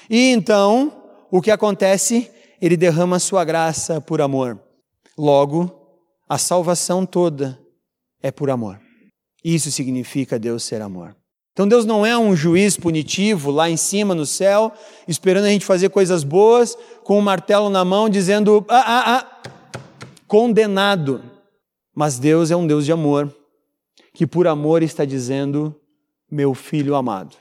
E 0.08 0.30
então, 0.30 1.02
o 1.30 1.40
que 1.40 1.50
acontece? 1.50 2.30
Ele 2.60 2.76
derrama 2.76 3.18
sua 3.18 3.44
graça 3.44 4.00
por 4.00 4.20
amor. 4.20 4.60
Logo, 5.18 5.70
a 6.28 6.38
salvação 6.38 7.04
toda 7.04 7.58
é 8.22 8.30
por 8.30 8.48
amor. 8.48 8.80
Isso 9.44 9.70
significa 9.72 10.38
Deus 10.38 10.62
ser 10.62 10.80
amor. 10.80 11.16
Então 11.52 11.68
Deus 11.68 11.84
não 11.84 12.04
é 12.04 12.16
um 12.16 12.34
juiz 12.34 12.76
punitivo 12.76 13.50
lá 13.50 13.68
em 13.68 13.76
cima 13.76 14.14
no 14.14 14.24
céu, 14.24 14.72
esperando 15.06 15.44
a 15.44 15.48
gente 15.50 15.66
fazer 15.66 15.90
coisas 15.90 16.24
boas, 16.24 16.76
com 17.04 17.18
um 17.18 17.22
martelo 17.22 17.68
na 17.68 17.84
mão, 17.84 18.08
dizendo: 18.08 18.64
ah, 18.68 18.84
ah, 18.86 19.16
ah, 19.16 19.50
condenado. 20.26 21.22
Mas 21.94 22.18
Deus 22.18 22.50
é 22.50 22.56
um 22.56 22.66
Deus 22.66 22.86
de 22.86 22.92
amor, 22.92 23.34
que 24.14 24.26
por 24.26 24.46
amor 24.46 24.82
está 24.82 25.04
dizendo: 25.04 25.74
meu 26.30 26.54
filho 26.54 26.94
amado. 26.94 27.36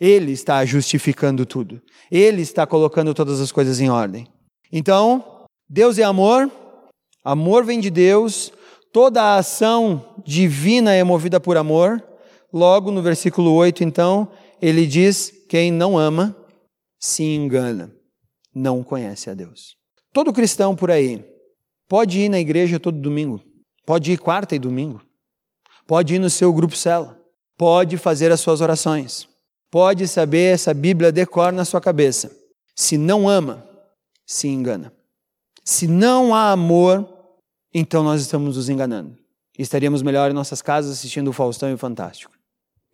Ele 0.00 0.32
está 0.32 0.64
justificando 0.64 1.46
tudo, 1.46 1.80
ele 2.10 2.42
está 2.42 2.66
colocando 2.66 3.14
todas 3.14 3.40
as 3.40 3.52
coisas 3.52 3.80
em 3.80 3.90
ordem. 3.90 4.26
Então, 4.72 5.44
Deus 5.68 5.98
é 5.98 6.02
amor, 6.02 6.50
Amor 7.24 7.64
vem 7.64 7.78
de 7.78 7.88
Deus, 7.88 8.52
toda 8.92 9.22
a 9.22 9.36
ação 9.36 10.04
divina 10.24 10.92
é 10.92 11.04
movida 11.04 11.38
por 11.38 11.56
amor. 11.56 12.02
Logo, 12.52 12.90
no 12.90 13.00
versículo 13.00 13.52
8, 13.52 13.82
então, 13.82 14.28
ele 14.60 14.86
diz: 14.86 15.32
quem 15.48 15.70
não 15.70 15.96
ama 15.98 16.36
se 16.98 17.22
engana, 17.22 17.94
não 18.54 18.82
conhece 18.82 19.30
a 19.30 19.34
Deus. 19.34 19.76
Todo 20.12 20.32
cristão 20.32 20.76
por 20.76 20.90
aí 20.90 21.24
pode 21.88 22.20
ir 22.20 22.28
na 22.28 22.38
igreja 22.38 22.78
todo 22.78 23.00
domingo, 23.00 23.40
pode 23.86 24.12
ir 24.12 24.18
quarta 24.18 24.54
e 24.54 24.58
domingo, 24.58 25.02
pode 25.86 26.14
ir 26.14 26.18
no 26.18 26.30
seu 26.30 26.52
grupo 26.52 26.76
cela, 26.76 27.18
pode 27.56 27.96
fazer 27.96 28.30
as 28.30 28.40
suas 28.40 28.60
orações, 28.60 29.28
pode 29.70 30.06
saber 30.06 30.54
essa 30.54 30.74
Bíblia 30.74 31.10
decor 31.10 31.52
na 31.52 31.64
sua 31.64 31.80
cabeça. 31.80 32.30
Se 32.74 32.96
não 32.96 33.28
ama, 33.28 33.66
se 34.26 34.48
engana. 34.48 34.92
Se 35.64 35.86
não 35.86 36.34
há 36.34 36.52
amor, 36.52 37.08
então 37.72 38.02
nós 38.02 38.20
estamos 38.20 38.56
nos 38.56 38.68
enganando. 38.68 39.16
estaríamos 39.58 40.02
melhor 40.02 40.30
em 40.30 40.34
nossas 40.34 40.60
casas 40.60 40.92
assistindo 40.92 41.28
o 41.28 41.32
Faustão 41.32 41.70
e 41.70 41.74
o 41.74 41.78
Fantástico. 41.78 42.31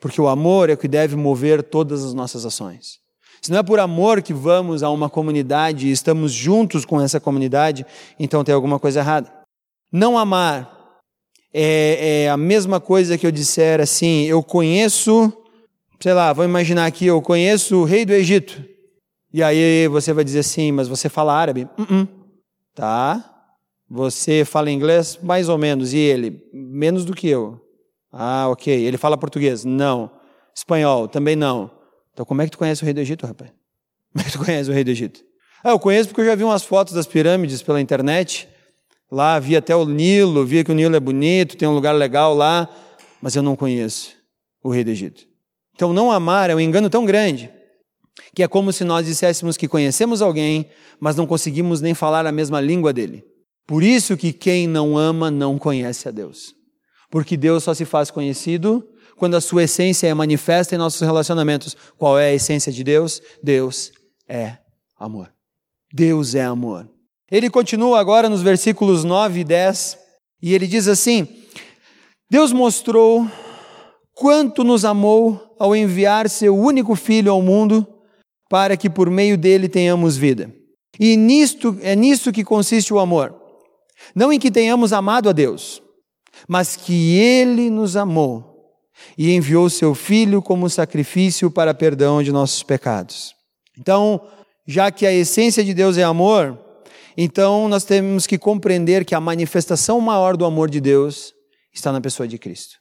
Porque 0.01 0.21
o 0.21 0.29
amor 0.29 0.71
é 0.71 0.75
o 0.75 0.79
que 0.79 0.89
deve 0.89 1.17
mover 1.17 1.63
todas 1.63 2.05
as 2.05 2.15
nossas 2.15 2.47
ações. 2.47 2.99
Se 3.41 3.51
não 3.51 3.59
é 3.59 3.63
por 3.63 3.79
amor 3.79 4.23
que 4.23 4.33
vamos 4.33 4.83
a 4.83 4.91
uma 4.91 5.09
comunidade 5.09 5.89
e 5.89 5.93
estamos 5.93 6.33
juntos 6.33 6.85
com 6.85 7.01
essa 7.01 7.21
comunidade, 7.21 7.87
então 8.19 8.43
tem 8.43 8.55
alguma 8.55 8.79
coisa 8.79 9.01
errada. 9.01 9.33
Não 9.93 10.19
amar 10.19 10.77
é, 11.53 12.25
é 12.25 12.31
a 12.31 12.37
mesma 12.37 12.81
coisa 12.81 13.17
que 13.17 13.27
eu 13.27 13.31
disser 13.31 13.81
assim: 13.81 14.25
eu 14.25 14.43
conheço 14.43 15.33
sei 16.01 16.13
lá, 16.13 16.33
vamos 16.33 16.51
imaginar 16.51 16.87
aqui, 16.87 17.07
eu 17.07 17.21
conheço 17.21 17.77
o 17.79 17.85
rei 17.85 18.05
do 18.05 18.13
Egito. 18.13 18.63
E 19.33 19.43
aí 19.43 19.87
você 19.89 20.13
vai 20.13 20.25
dizer 20.25 20.41
assim, 20.41 20.73
mas 20.73 20.89
você 20.89 21.09
fala 21.09 21.35
árabe? 21.35 21.69
Uh 21.79 21.83
-uh. 21.83 22.09
Tá. 22.75 23.35
Você 23.91 24.45
fala 24.45 24.71
inglês? 24.71 25.19
Mais 25.23 25.49
ou 25.49 25.59
menos. 25.59 25.93
E 25.93 25.99
ele? 25.99 26.43
Menos 26.53 27.05
do 27.05 27.15
que 27.15 27.29
eu. 27.29 27.61
Ah, 28.13 28.49
ok. 28.49 28.73
Ele 28.73 28.97
fala 28.97 29.17
português? 29.17 29.65
Não. 29.65 30.11
Espanhol? 30.55 31.09
Também 31.09 31.37
não. 31.37 31.71
Então 32.13 32.25
como 32.25 32.43
é 32.43 32.45
que 32.45 32.51
tu 32.51 32.59
conhece 32.59 32.83
o 32.83 32.85
rei 32.85 32.95
do 32.95 33.01
Egito, 33.01 33.27
rapaz? 33.27 33.53
Como 34.13 34.23
é 34.23 34.25
que 34.25 34.33
tu 34.33 34.45
conhece 34.45 34.71
o 34.71 34.73
rei 34.73 34.83
do 34.83 34.91
Egito? 34.91 35.21
Ah, 35.63 35.71
eu 35.71 35.79
conheço 35.79 36.09
porque 36.09 36.23
eu 36.23 36.27
já 36.27 36.35
vi 36.35 36.43
umas 36.43 36.65
fotos 36.65 36.95
das 36.95 37.07
pirâmides 37.07 37.63
pela 37.63 37.81
internet. 37.81 38.49
Lá 39.11 39.39
vi 39.39 39.57
até 39.57 39.77
o 39.77 39.85
Nilo, 39.85 40.45
via 40.45 40.65
que 40.65 40.73
o 40.73 40.75
Nilo 40.75 40.97
é 40.97 41.01
bonito, 41.01 41.57
tem 41.57 41.69
um 41.69 41.75
lugar 41.75 41.93
legal 41.95 42.35
lá, 42.35 42.69
mas 43.23 43.37
eu 43.37 43.43
não 43.43 43.55
conheço 43.55 44.17
o 44.63 44.71
rei 44.71 44.83
do 44.83 44.91
Egito. 44.91 45.27
Então 45.75 45.93
não 45.93 46.11
amar 46.11 46.51
é 46.51 46.55
um 46.55 46.61
engano 46.61 46.91
tão 46.91 47.05
grande 47.05 47.51
que 48.35 48.43
é 48.43 48.49
como 48.49 48.73
se 48.73 48.85
nós 48.85 49.07
disséssemos 49.07 49.57
que 49.57 49.69
conhecemos 49.69 50.21
alguém, 50.21 50.69
mas 50.99 51.17
não 51.17 51.27
conseguimos 51.27 51.81
nem 51.81 51.95
falar 51.95 52.27
a 52.27 52.33
mesma 52.33 52.61
língua 52.61 52.93
dele. 52.93 53.25
Por 53.67 53.83
isso 53.83 54.17
que 54.17 54.33
quem 54.33 54.67
não 54.67 54.99
ama 54.99 55.31
não 55.31 55.59
conhece 55.59 56.09
a 56.09 56.11
Deus. 56.11 56.55
Porque 57.11 57.37
Deus 57.37 57.65
só 57.65 57.75
se 57.75 57.85
faz 57.85 58.11
conhecido 58.11 58.87
quando 59.17 59.37
a 59.37 59.41
sua 59.41 59.65
essência 59.65 60.07
é 60.07 60.15
manifesta 60.15 60.75
em 60.75 60.79
nossos 60.79 61.01
relacionamentos. 61.01 61.77
Qual 61.97 62.19
é 62.19 62.29
a 62.29 62.35
essência 62.35 62.73
de 62.73 62.85
Deus? 62.85 63.21
Deus 63.43 63.93
é 64.29 64.59
amor. 64.99 65.33
Deus 65.93 66.35
é 66.35 66.45
amor. 66.45 66.89
Ele 67.31 67.51
continua 67.51 68.01
agora 68.01 68.29
nos 68.29 68.43
versículos 68.43 69.05
9 69.05 69.41
e 69.41 69.45
10, 69.45 69.99
e 70.41 70.55
ele 70.55 70.67
diz 70.67 70.89
assim: 70.89 71.27
Deus 72.31 72.53
mostrou 72.53 73.27
quanto 74.15 74.65
nos 74.65 74.85
amou 74.85 75.55
ao 75.59 75.77
enviar 75.77 76.29
seu 76.29 76.57
único 76.57 76.95
filho 76.95 77.33
ao 77.33 77.43
mundo 77.43 77.87
para 78.49 78.77
que 78.77 78.89
por 78.89 79.11
meio 79.11 79.37
dele 79.37 79.69
tenhamos 79.69 80.17
vida. 80.17 80.53
E 80.99 81.17
nisto 81.17 81.79
é 81.83 81.95
nisto 81.95 82.33
que 82.33 82.43
consiste 82.43 82.93
o 82.93 82.99
amor. 82.99 83.35
Não 84.15 84.33
em 84.33 84.39
que 84.39 84.51
tenhamos 84.51 84.93
amado 84.93 85.29
a 85.29 85.33
Deus, 85.33 85.83
mas 86.47 86.77
que 86.77 87.17
ele 87.17 87.71
nos 87.71 87.97
amou 87.97 88.49
e 89.17 89.33
enviou 89.33 89.69
seu 89.71 89.95
filho 89.95 90.43
como 90.43 90.69
sacrifício 90.69 91.51
para 91.51 91.75
perdão 91.75 92.23
de 92.23 92.33
nossos 92.33 92.63
pecados. 92.63 93.35
Então, 93.79 94.21
já 94.67 94.91
que 94.91 95.07
a 95.07 95.13
essência 95.13 95.65
de 95.65 95.73
Deus 95.73 95.97
é 95.97 96.03
amor, 96.03 96.59
então 97.17 97.69
nós 97.69 97.85
temos 97.85 98.27
que 98.27 98.39
compreender 98.39 99.05
que 99.05 99.15
a 99.15 99.21
manifestação 99.21 100.01
maior 100.01 100.37
do 100.37 100.45
amor 100.45 100.69
de 100.69 100.81
Deus 100.81 101.33
está 101.73 101.91
na 101.93 102.01
pessoa 102.01 102.29
de 102.29 102.39
Cristo. 102.39 102.77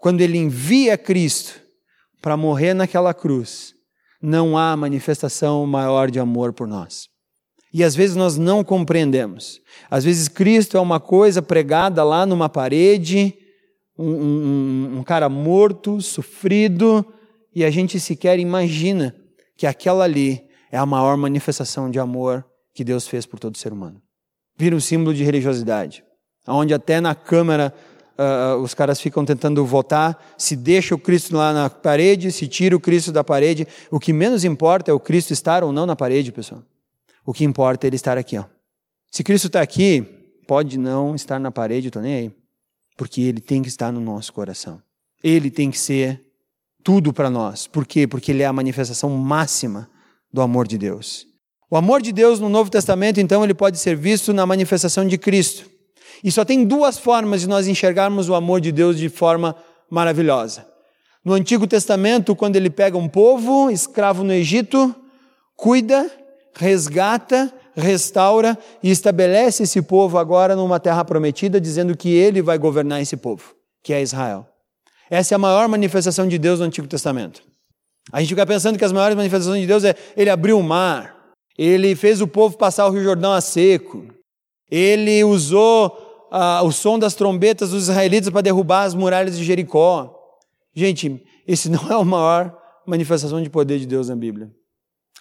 Quando 0.00 0.20
ele 0.20 0.38
envia 0.38 0.98
Cristo 0.98 1.60
para 2.20 2.36
morrer 2.36 2.74
naquela 2.74 3.14
cruz, 3.14 3.74
não 4.20 4.56
há 4.56 4.76
manifestação 4.76 5.66
maior 5.66 6.10
de 6.10 6.18
amor 6.18 6.52
por 6.52 6.66
nós. 6.66 7.11
E 7.72 7.82
às 7.82 7.94
vezes 7.94 8.14
nós 8.14 8.36
não 8.36 8.62
compreendemos. 8.62 9.60
Às 9.90 10.04
vezes 10.04 10.28
Cristo 10.28 10.76
é 10.76 10.80
uma 10.80 11.00
coisa 11.00 11.40
pregada 11.40 12.04
lá 12.04 12.26
numa 12.26 12.48
parede, 12.48 13.34
um, 13.98 14.10
um, 14.10 14.98
um 14.98 15.02
cara 15.02 15.28
morto, 15.28 16.00
sofrido, 16.00 17.04
e 17.54 17.64
a 17.64 17.70
gente 17.70 17.98
sequer 17.98 18.38
imagina 18.38 19.14
que 19.56 19.66
aquela 19.66 20.04
ali 20.04 20.42
é 20.70 20.76
a 20.76 20.86
maior 20.86 21.16
manifestação 21.16 21.90
de 21.90 21.98
amor 21.98 22.44
que 22.74 22.84
Deus 22.84 23.06
fez 23.06 23.26
por 23.26 23.38
todo 23.38 23.56
ser 23.56 23.72
humano. 23.72 24.00
Vira 24.56 24.76
um 24.76 24.80
símbolo 24.80 25.14
de 25.14 25.24
religiosidade, 25.24 26.04
onde 26.46 26.74
até 26.74 27.00
na 27.00 27.14
Câmara 27.14 27.72
uh, 28.18 28.56
os 28.62 28.74
caras 28.74 29.00
ficam 29.00 29.24
tentando 29.24 29.64
votar 29.64 30.34
se 30.36 30.56
deixa 30.56 30.94
o 30.94 30.98
Cristo 30.98 31.36
lá 31.36 31.52
na 31.52 31.70
parede, 31.70 32.32
se 32.32 32.46
tira 32.46 32.76
o 32.76 32.80
Cristo 32.80 33.12
da 33.12 33.24
parede. 33.24 33.66
O 33.90 33.98
que 33.98 34.12
menos 34.12 34.44
importa 34.44 34.90
é 34.90 34.94
o 34.94 35.00
Cristo 35.00 35.32
estar 35.32 35.62
ou 35.64 35.72
não 35.72 35.86
na 35.86 35.96
parede, 35.96 36.32
pessoal. 36.32 36.62
O 37.24 37.32
que 37.32 37.44
importa 37.44 37.86
é 37.86 37.88
ele 37.88 37.96
estar 37.96 38.18
aqui. 38.18 38.36
Ó. 38.38 38.44
Se 39.10 39.22
Cristo 39.22 39.46
está 39.46 39.60
aqui, 39.60 40.02
pode 40.46 40.78
não 40.78 41.14
estar 41.14 41.38
na 41.38 41.50
parede, 41.50 41.88
estou 41.88 42.02
nem 42.02 42.14
aí. 42.14 42.32
Porque 42.96 43.20
ele 43.20 43.40
tem 43.40 43.62
que 43.62 43.68
estar 43.68 43.92
no 43.92 44.00
nosso 44.00 44.32
coração. 44.32 44.82
Ele 45.22 45.50
tem 45.50 45.70
que 45.70 45.78
ser 45.78 46.20
tudo 46.82 47.12
para 47.12 47.30
nós. 47.30 47.66
Por 47.66 47.86
quê? 47.86 48.06
Porque 48.06 48.32
ele 48.32 48.42
é 48.42 48.46
a 48.46 48.52
manifestação 48.52 49.10
máxima 49.10 49.88
do 50.32 50.42
amor 50.42 50.66
de 50.66 50.76
Deus. 50.76 51.26
O 51.70 51.76
amor 51.76 52.02
de 52.02 52.12
Deus 52.12 52.38
no 52.38 52.48
Novo 52.48 52.70
Testamento, 52.70 53.20
então, 53.20 53.42
ele 53.42 53.54
pode 53.54 53.78
ser 53.78 53.96
visto 53.96 54.32
na 54.32 54.44
manifestação 54.44 55.06
de 55.06 55.16
Cristo. 55.16 55.70
E 56.22 56.30
só 56.30 56.44
tem 56.44 56.64
duas 56.64 56.98
formas 56.98 57.40
de 57.40 57.48
nós 57.48 57.66
enxergarmos 57.66 58.28
o 58.28 58.34
amor 58.34 58.60
de 58.60 58.70
Deus 58.70 58.98
de 58.98 59.08
forma 59.08 59.56
maravilhosa. 59.90 60.66
No 61.24 61.32
Antigo 61.32 61.66
Testamento, 61.66 62.34
quando 62.36 62.56
ele 62.56 62.68
pega 62.68 62.98
um 62.98 63.08
povo 63.08 63.70
escravo 63.70 64.22
no 64.24 64.32
Egito, 64.32 64.94
cuida, 65.56 66.10
resgata, 66.54 67.52
restaura 67.74 68.58
e 68.82 68.90
estabelece 68.90 69.62
esse 69.62 69.80
povo 69.80 70.18
agora 70.18 70.54
numa 70.54 70.78
terra 70.78 71.04
prometida, 71.04 71.60
dizendo 71.60 71.96
que 71.96 72.10
ele 72.10 72.42
vai 72.42 72.58
governar 72.58 73.00
esse 73.00 73.16
povo, 73.16 73.54
que 73.82 73.92
é 73.92 74.02
Israel. 74.02 74.46
Essa 75.10 75.34
é 75.34 75.36
a 75.36 75.38
maior 75.38 75.68
manifestação 75.68 76.26
de 76.26 76.38
Deus 76.38 76.60
no 76.60 76.66
Antigo 76.66 76.86
Testamento. 76.86 77.42
A 78.10 78.20
gente 78.20 78.30
fica 78.30 78.46
pensando 78.46 78.78
que 78.78 78.84
as 78.84 78.92
maiores 78.92 79.16
manifestações 79.16 79.60
de 79.60 79.66
Deus 79.66 79.84
é 79.84 79.94
ele 80.16 80.30
abriu 80.30 80.58
o 80.58 80.62
mar, 80.62 81.16
ele 81.56 81.94
fez 81.94 82.20
o 82.20 82.26
povo 82.26 82.56
passar 82.56 82.86
o 82.86 82.90
Rio 82.90 83.04
Jordão 83.04 83.32
a 83.32 83.40
seco, 83.40 84.06
ele 84.70 85.22
usou 85.22 86.28
ah, 86.30 86.62
o 86.62 86.72
som 86.72 86.98
das 86.98 87.14
trombetas 87.14 87.70
dos 87.70 87.84
israelitas 87.84 88.30
para 88.30 88.40
derrubar 88.40 88.84
as 88.84 88.94
muralhas 88.94 89.36
de 89.36 89.44
Jericó. 89.44 90.18
Gente, 90.74 91.22
esse 91.46 91.68
não 91.68 91.90
é 91.90 91.94
a 91.94 92.04
maior 92.04 92.58
manifestação 92.86 93.42
de 93.42 93.50
poder 93.50 93.78
de 93.78 93.86
Deus 93.86 94.08
na 94.08 94.16
Bíblia. 94.16 94.50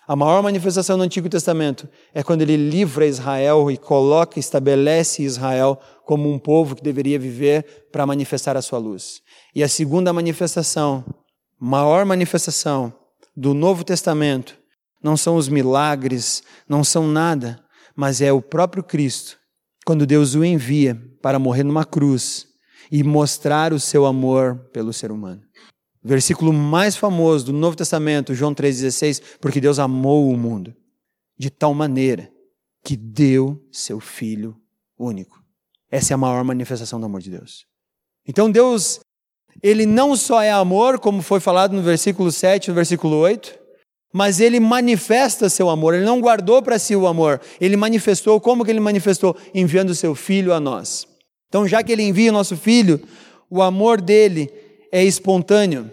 A 0.07 0.15
maior 0.15 0.41
manifestação 0.41 0.97
no 0.97 1.03
Antigo 1.03 1.29
Testamento 1.29 1.87
é 2.13 2.23
quando 2.23 2.41
ele 2.41 2.57
livra 2.57 3.05
Israel 3.05 3.69
e 3.69 3.77
coloca, 3.77 4.39
estabelece 4.39 5.23
Israel 5.23 5.79
como 6.05 6.31
um 6.31 6.39
povo 6.39 6.75
que 6.75 6.83
deveria 6.83 7.19
viver 7.19 7.87
para 7.91 8.05
manifestar 8.05 8.57
a 8.57 8.61
sua 8.61 8.79
luz. 8.79 9.21
E 9.55 9.63
a 9.63 9.67
segunda 9.67 10.11
manifestação, 10.11 11.05
maior 11.59 12.03
manifestação 12.05 12.91
do 13.37 13.53
Novo 13.53 13.83
Testamento, 13.83 14.57
não 15.03 15.15
são 15.15 15.35
os 15.35 15.47
milagres, 15.47 16.43
não 16.67 16.83
são 16.83 17.07
nada, 17.07 17.63
mas 17.95 18.21
é 18.21 18.31
o 18.31 18.41
próprio 18.41 18.83
Cristo 18.83 19.37
quando 19.85 20.05
Deus 20.05 20.35
o 20.35 20.43
envia 20.43 20.99
para 21.21 21.39
morrer 21.39 21.63
numa 21.63 21.85
cruz 21.85 22.47
e 22.91 23.03
mostrar 23.03 23.73
o 23.73 23.79
seu 23.79 24.05
amor 24.05 24.69
pelo 24.73 24.91
ser 24.91 25.11
humano. 25.11 25.41
Versículo 26.03 26.51
mais 26.51 26.95
famoso 26.95 27.45
do 27.45 27.53
Novo 27.53 27.75
Testamento, 27.75 28.33
João 28.33 28.55
3,16, 28.55 29.21
porque 29.39 29.61
Deus 29.61 29.77
amou 29.77 30.31
o 30.31 30.37
mundo 30.37 30.75
de 31.37 31.49
tal 31.49 31.73
maneira 31.73 32.31
que 32.83 32.95
deu 32.95 33.63
seu 33.71 33.99
Filho 33.99 34.55
único. 34.97 35.39
Essa 35.89 36.13
é 36.13 36.15
a 36.15 36.17
maior 36.17 36.43
manifestação 36.43 36.99
do 36.99 37.05
amor 37.05 37.21
de 37.21 37.29
Deus. 37.29 37.65
Então 38.27 38.49
Deus, 38.49 38.99
Ele 39.61 39.85
não 39.85 40.15
só 40.15 40.41
é 40.41 40.51
amor, 40.51 40.99
como 40.99 41.21
foi 41.21 41.39
falado 41.39 41.73
no 41.75 41.81
versículo 41.81 42.31
7 42.31 42.69
no 42.69 42.75
versículo 42.75 43.17
8, 43.17 43.59
mas 44.13 44.39
ele 44.39 44.59
manifesta 44.59 45.49
seu 45.49 45.69
amor, 45.69 45.93
ele 45.93 46.05
não 46.05 46.19
guardou 46.19 46.61
para 46.61 46.77
si 46.77 46.95
o 46.95 47.07
amor, 47.07 47.39
ele 47.59 47.77
manifestou, 47.77 48.41
como 48.41 48.65
que 48.65 48.71
ele 48.71 48.79
manifestou? 48.79 49.35
Enviando 49.53 49.95
seu 49.95 50.13
filho 50.15 50.53
a 50.53 50.59
nós. 50.59 51.07
Então, 51.47 51.67
já 51.67 51.81
que 51.83 51.91
ele 51.91 52.03
envia 52.03 52.29
o 52.29 52.33
nosso 52.33 52.57
filho, 52.57 53.01
o 53.49 53.61
amor 53.61 54.01
dele 54.01 54.51
é 54.91 55.04
espontâneo. 55.04 55.89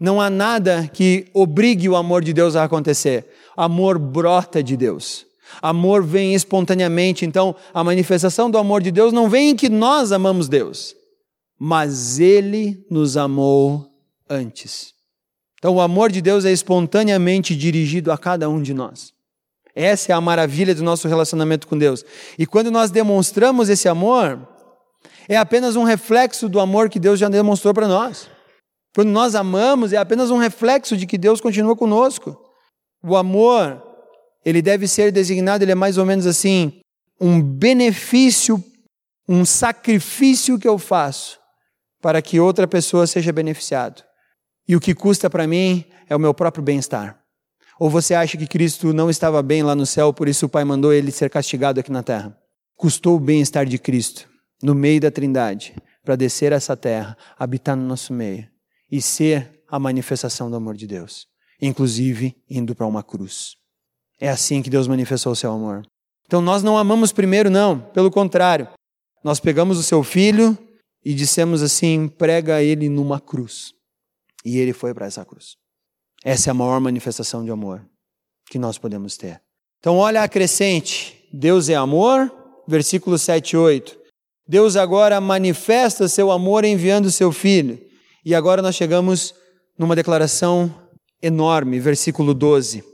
Não 0.00 0.20
há 0.20 0.28
nada 0.28 0.90
que 0.92 1.26
obrigue 1.32 1.88
o 1.88 1.96
amor 1.96 2.24
de 2.24 2.32
Deus 2.32 2.56
a 2.56 2.64
acontecer. 2.64 3.26
Amor 3.56 3.98
brota 3.98 4.62
de 4.62 4.76
Deus. 4.76 5.26
Amor 5.60 6.02
vem 6.02 6.34
espontaneamente. 6.34 7.24
Então, 7.24 7.54
a 7.72 7.84
manifestação 7.84 8.50
do 8.50 8.58
amor 8.58 8.82
de 8.82 8.90
Deus 8.90 9.12
não 9.12 9.28
vem 9.28 9.50
em 9.50 9.56
que 9.56 9.68
nós 9.68 10.10
amamos 10.10 10.48
Deus, 10.48 10.96
mas 11.58 12.18
ele 12.18 12.84
nos 12.90 13.16
amou 13.16 13.86
antes. 14.28 14.92
Então, 15.58 15.76
o 15.76 15.80
amor 15.80 16.10
de 16.10 16.20
Deus 16.20 16.44
é 16.44 16.50
espontaneamente 16.50 17.54
dirigido 17.54 18.10
a 18.10 18.18
cada 18.18 18.48
um 18.48 18.60
de 18.60 18.74
nós. 18.74 19.12
Essa 19.74 20.12
é 20.12 20.14
a 20.14 20.20
maravilha 20.20 20.74
do 20.74 20.82
nosso 20.82 21.06
relacionamento 21.06 21.66
com 21.66 21.78
Deus. 21.78 22.04
E 22.38 22.44
quando 22.44 22.70
nós 22.70 22.90
demonstramos 22.90 23.68
esse 23.68 23.88
amor, 23.88 24.48
é 25.28 25.36
apenas 25.36 25.76
um 25.76 25.84
reflexo 25.84 26.48
do 26.48 26.60
amor 26.60 26.88
que 26.88 26.98
Deus 26.98 27.18
já 27.18 27.28
demonstrou 27.28 27.72
para 27.72 27.88
nós. 27.88 28.28
Quando 28.94 29.08
nós 29.08 29.34
amamos, 29.34 29.92
é 29.92 29.96
apenas 29.96 30.30
um 30.30 30.36
reflexo 30.36 30.96
de 30.96 31.06
que 31.06 31.16
Deus 31.16 31.40
continua 31.40 31.74
conosco. 31.74 32.38
O 33.02 33.16
amor, 33.16 33.82
ele 34.44 34.60
deve 34.60 34.86
ser 34.86 35.10
designado, 35.10 35.64
ele 35.64 35.72
é 35.72 35.76
mais 35.76 35.96
ou 35.96 36.04
menos 36.04 36.26
assim, 36.26 36.80
um 37.18 37.40
benefício, 37.42 38.62
um 39.26 39.44
sacrifício 39.44 40.58
que 40.58 40.68
eu 40.68 40.78
faço 40.78 41.40
para 42.02 42.20
que 42.20 42.38
outra 42.38 42.66
pessoa 42.68 43.06
seja 43.06 43.32
beneficiada. 43.32 44.04
E 44.68 44.76
o 44.76 44.80
que 44.80 44.94
custa 44.94 45.30
para 45.30 45.46
mim 45.46 45.84
é 46.08 46.14
o 46.14 46.20
meu 46.20 46.34
próprio 46.34 46.62
bem-estar. 46.62 47.18
Ou 47.80 47.88
você 47.88 48.14
acha 48.14 48.36
que 48.36 48.46
Cristo 48.46 48.92
não 48.92 49.08
estava 49.08 49.42
bem 49.42 49.62
lá 49.62 49.74
no 49.74 49.86
céu, 49.86 50.12
por 50.12 50.28
isso 50.28 50.46
o 50.46 50.48
Pai 50.48 50.64
mandou 50.64 50.92
ele 50.92 51.10
ser 51.10 51.30
castigado 51.30 51.80
aqui 51.80 51.90
na 51.90 52.02
terra? 52.02 52.36
Custou 52.76 53.16
o 53.16 53.20
bem-estar 53.20 53.64
de 53.64 53.78
Cristo 53.78 54.28
no 54.62 54.74
meio 54.74 55.00
da 55.00 55.10
Trindade 55.10 55.74
para 56.04 56.14
descer 56.14 56.52
a 56.52 56.56
essa 56.56 56.76
terra, 56.76 57.16
habitar 57.38 57.76
no 57.76 57.84
nosso 57.84 58.12
meio 58.12 58.51
e 58.92 59.00
ser 59.00 59.64
a 59.66 59.78
manifestação 59.78 60.50
do 60.50 60.56
amor 60.56 60.76
de 60.76 60.86
Deus, 60.86 61.26
inclusive 61.58 62.36
indo 62.48 62.74
para 62.74 62.86
uma 62.86 63.02
cruz. 63.02 63.56
É 64.20 64.28
assim 64.28 64.60
que 64.60 64.68
Deus 64.68 64.86
manifestou 64.86 65.32
o 65.32 65.36
seu 65.36 65.50
amor. 65.50 65.82
Então 66.26 66.42
nós 66.42 66.62
não 66.62 66.76
amamos 66.76 67.10
primeiro, 67.10 67.48
não, 67.48 67.80
pelo 67.80 68.10
contrário. 68.10 68.68
Nós 69.24 69.40
pegamos 69.40 69.78
o 69.78 69.82
seu 69.82 70.04
filho 70.04 70.56
e 71.02 71.14
dissemos 71.14 71.62
assim: 71.62 72.06
prega 72.06 72.62
ele 72.62 72.90
numa 72.90 73.18
cruz. 73.18 73.72
E 74.44 74.58
ele 74.58 74.74
foi 74.74 74.92
para 74.92 75.06
essa 75.06 75.24
cruz. 75.24 75.56
Essa 76.22 76.50
é 76.50 76.52
a 76.52 76.54
maior 76.54 76.80
manifestação 76.80 77.44
de 77.44 77.50
amor 77.50 77.84
que 78.50 78.58
nós 78.58 78.76
podemos 78.76 79.16
ter. 79.16 79.40
Então, 79.80 79.96
olha 79.96 80.22
a 80.22 80.28
crescente: 80.28 81.26
Deus 81.32 81.68
é 81.68 81.74
amor, 81.74 82.30
versículo 82.68 83.18
7 83.18 83.52
e 83.52 83.56
8. 83.56 83.98
Deus 84.46 84.76
agora 84.76 85.20
manifesta 85.20 86.08
seu 86.08 86.30
amor 86.30 86.64
enviando 86.64 87.10
seu 87.10 87.32
filho. 87.32 87.91
E 88.24 88.34
agora 88.34 88.62
nós 88.62 88.74
chegamos 88.74 89.34
numa 89.76 89.96
declaração 89.96 90.72
enorme, 91.20 91.80
versículo 91.80 92.34
12, 92.34 92.84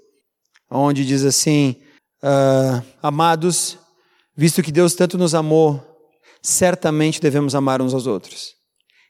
onde 0.70 1.04
diz 1.04 1.24
assim: 1.24 1.76
uh, 2.22 2.82
Amados, 3.02 3.78
visto 4.36 4.62
que 4.62 4.72
Deus 4.72 4.94
tanto 4.94 5.18
nos 5.18 5.34
amou, 5.34 5.82
certamente 6.42 7.20
devemos 7.20 7.54
amar 7.54 7.82
uns 7.82 7.92
aos 7.92 8.06
outros. 8.06 8.54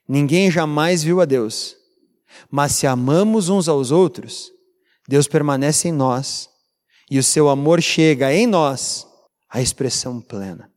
Ninguém 0.08 0.50
jamais 0.50 1.02
viu 1.02 1.20
a 1.20 1.24
Deus, 1.24 1.76
mas 2.50 2.72
se 2.72 2.86
amamos 2.86 3.48
uns 3.48 3.68
aos 3.68 3.90
outros, 3.90 4.50
Deus 5.06 5.28
permanece 5.28 5.88
em 5.88 5.92
nós 5.92 6.48
e 7.10 7.18
o 7.18 7.22
seu 7.22 7.48
amor 7.48 7.80
chega 7.82 8.32
em 8.34 8.46
nós 8.46 9.06
à 9.48 9.60
expressão 9.60 10.20
plena. 10.20 10.70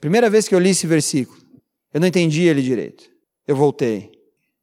Primeira 0.00 0.30
vez 0.30 0.48
que 0.48 0.54
eu 0.54 0.58
li 0.58 0.70
esse 0.70 0.86
versículo, 0.86 1.38
eu 1.92 2.00
não 2.00 2.08
entendi 2.08 2.42
ele 2.42 2.62
direito. 2.62 3.04
Eu 3.46 3.56
voltei. 3.56 4.19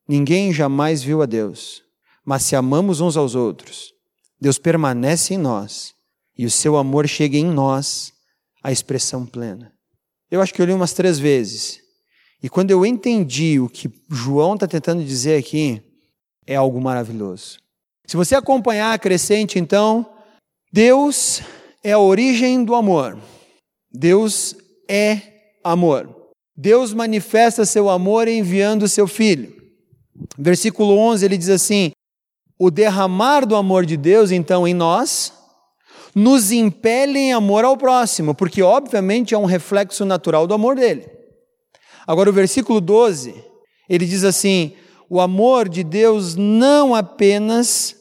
Ninguém 0.07 0.53
jamais 0.53 1.03
viu 1.03 1.21
a 1.21 1.25
Deus, 1.25 1.83
mas 2.23 2.43
se 2.43 2.55
amamos 2.55 3.01
uns 3.01 3.17
aos 3.17 3.35
outros, 3.35 3.93
Deus 4.39 4.57
permanece 4.57 5.33
em 5.33 5.37
nós 5.37 5.93
e 6.37 6.45
o 6.45 6.51
seu 6.51 6.77
amor 6.77 7.07
chega 7.07 7.37
em 7.37 7.45
nós 7.45 8.13
à 8.63 8.71
expressão 8.71 9.25
plena. 9.25 9.73
Eu 10.29 10.41
acho 10.41 10.53
que 10.53 10.61
eu 10.61 10.65
li 10.65 10.73
umas 10.73 10.93
três 10.93 11.17
vezes. 11.17 11.79
E 12.41 12.47
quando 12.49 12.71
eu 12.71 12.85
entendi 12.85 13.59
o 13.59 13.67
que 13.67 13.89
João 14.09 14.53
está 14.53 14.67
tentando 14.67 15.03
dizer 15.03 15.37
aqui, 15.37 15.81
é 16.45 16.55
algo 16.55 16.79
maravilhoso. 16.79 17.57
Se 18.05 18.15
você 18.15 18.35
acompanhar 18.35 18.93
a 18.93 18.99
crescente, 18.99 19.57
então, 19.57 20.05
Deus 20.71 21.41
é 21.83 21.93
a 21.93 21.99
origem 21.99 22.63
do 22.63 22.75
amor. 22.75 23.17
Deus 23.91 24.55
é 24.87 25.21
amor. 25.63 26.15
Deus 26.55 26.93
manifesta 26.93 27.65
seu 27.65 27.89
amor 27.89 28.27
enviando 28.27 28.87
seu 28.87 29.07
filho. 29.07 29.56
Versículo 30.37 30.97
11 30.97 31.25
ele 31.25 31.37
diz 31.37 31.49
assim: 31.49 31.91
O 32.57 32.71
derramar 32.71 33.45
do 33.45 33.55
amor 33.55 33.85
de 33.85 33.97
Deus, 33.97 34.31
então, 34.31 34.67
em 34.67 34.73
nós, 34.73 35.33
nos 36.15 36.51
impele 36.51 37.19
em 37.19 37.33
amor 37.33 37.63
ao 37.63 37.77
próximo, 37.77 38.33
porque 38.33 38.61
obviamente 38.61 39.33
é 39.33 39.37
um 39.37 39.45
reflexo 39.45 40.03
natural 40.05 40.47
do 40.47 40.53
amor 40.53 40.75
dele. 40.75 41.07
Agora, 42.07 42.29
o 42.29 42.33
versículo 42.33 42.81
12, 42.81 43.35
ele 43.89 44.05
diz 44.05 44.23
assim: 44.23 44.73
O 45.09 45.19
amor 45.19 45.69
de 45.69 45.83
Deus 45.83 46.35
não 46.35 46.95
apenas 46.95 47.95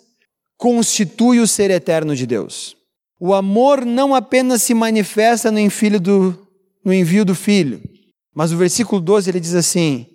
constitui 0.56 1.40
o 1.40 1.46
ser 1.46 1.70
eterno 1.70 2.16
de 2.16 2.26
Deus. 2.26 2.76
O 3.20 3.34
amor 3.34 3.84
não 3.84 4.14
apenas 4.14 4.62
se 4.62 4.74
manifesta 4.74 5.50
no 5.50 5.58
envio 5.58 6.00
do, 6.00 6.48
no 6.84 6.92
envio 6.92 7.24
do 7.24 7.34
Filho, 7.34 7.82
mas 8.34 8.52
o 8.52 8.56
versículo 8.56 9.00
12 9.00 9.30
ele 9.30 9.40
diz 9.40 9.54
assim: 9.54 10.06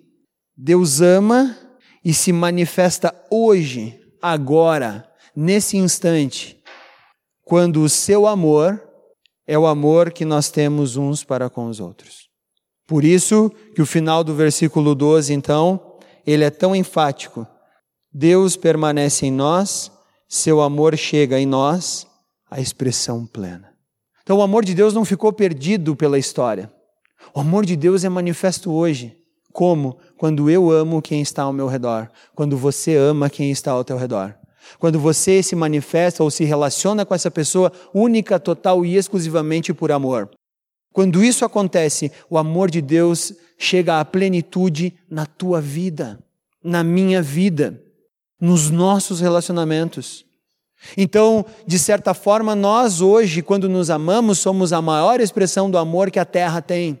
Deus 0.56 1.00
ama 1.00 1.56
e 2.04 2.12
se 2.12 2.32
manifesta 2.32 3.14
hoje, 3.30 4.00
agora, 4.20 5.08
nesse 5.34 5.76
instante, 5.76 6.60
quando 7.44 7.82
o 7.82 7.88
seu 7.88 8.26
amor 8.26 8.82
é 9.46 9.58
o 9.58 9.66
amor 9.66 10.12
que 10.12 10.24
nós 10.24 10.50
temos 10.50 10.96
uns 10.96 11.24
para 11.24 11.50
com 11.50 11.66
os 11.66 11.80
outros. 11.80 12.28
Por 12.86 13.04
isso 13.04 13.50
que 13.74 13.82
o 13.82 13.86
final 13.86 14.22
do 14.22 14.34
versículo 14.34 14.94
12, 14.94 15.32
então, 15.32 15.98
ele 16.26 16.44
é 16.44 16.50
tão 16.50 16.74
enfático. 16.74 17.46
Deus 18.12 18.56
permanece 18.56 19.26
em 19.26 19.32
nós 19.32 19.90
seu 20.34 20.62
amor 20.62 20.96
chega 20.96 21.38
em 21.38 21.44
nós 21.44 22.06
à 22.50 22.58
expressão 22.58 23.26
plena. 23.26 23.74
Então, 24.22 24.38
o 24.38 24.42
amor 24.42 24.64
de 24.64 24.72
Deus 24.72 24.94
não 24.94 25.04
ficou 25.04 25.30
perdido 25.30 25.94
pela 25.94 26.18
história. 26.18 26.72
O 27.34 27.40
amor 27.40 27.66
de 27.66 27.76
Deus 27.76 28.02
é 28.02 28.08
manifesto 28.08 28.72
hoje. 28.72 29.14
Como? 29.52 29.98
Quando 30.16 30.48
eu 30.48 30.70
amo 30.70 31.02
quem 31.02 31.20
está 31.20 31.42
ao 31.42 31.52
meu 31.52 31.66
redor. 31.66 32.08
Quando 32.34 32.56
você 32.56 32.96
ama 32.96 33.28
quem 33.28 33.50
está 33.50 33.72
ao 33.72 33.84
teu 33.84 33.96
redor. 33.96 34.34
Quando 34.78 34.98
você 34.98 35.42
se 35.42 35.54
manifesta 35.54 36.22
ou 36.22 36.30
se 36.30 36.44
relaciona 36.44 37.04
com 37.04 37.14
essa 37.14 37.30
pessoa 37.30 37.72
única, 37.92 38.38
total 38.40 38.84
e 38.84 38.96
exclusivamente 38.96 39.74
por 39.74 39.92
amor. 39.92 40.30
Quando 40.92 41.22
isso 41.24 41.44
acontece, 41.44 42.12
o 42.28 42.38
amor 42.38 42.70
de 42.70 42.80
Deus 42.80 43.32
chega 43.58 44.00
à 44.00 44.04
plenitude 44.04 44.94
na 45.10 45.26
tua 45.26 45.60
vida, 45.60 46.18
na 46.62 46.84
minha 46.84 47.22
vida 47.22 47.80
nos 48.40 48.70
nossos 48.70 49.20
relacionamentos. 49.20 50.24
Então, 50.96 51.46
de 51.64 51.78
certa 51.78 52.12
forma, 52.12 52.56
nós 52.56 53.00
hoje, 53.00 53.40
quando 53.40 53.68
nos 53.68 53.88
amamos, 53.88 54.40
somos 54.40 54.72
a 54.72 54.82
maior 54.82 55.20
expressão 55.20 55.70
do 55.70 55.78
amor 55.78 56.10
que 56.10 56.18
a 56.18 56.24
terra 56.24 56.60
tem. 56.60 56.98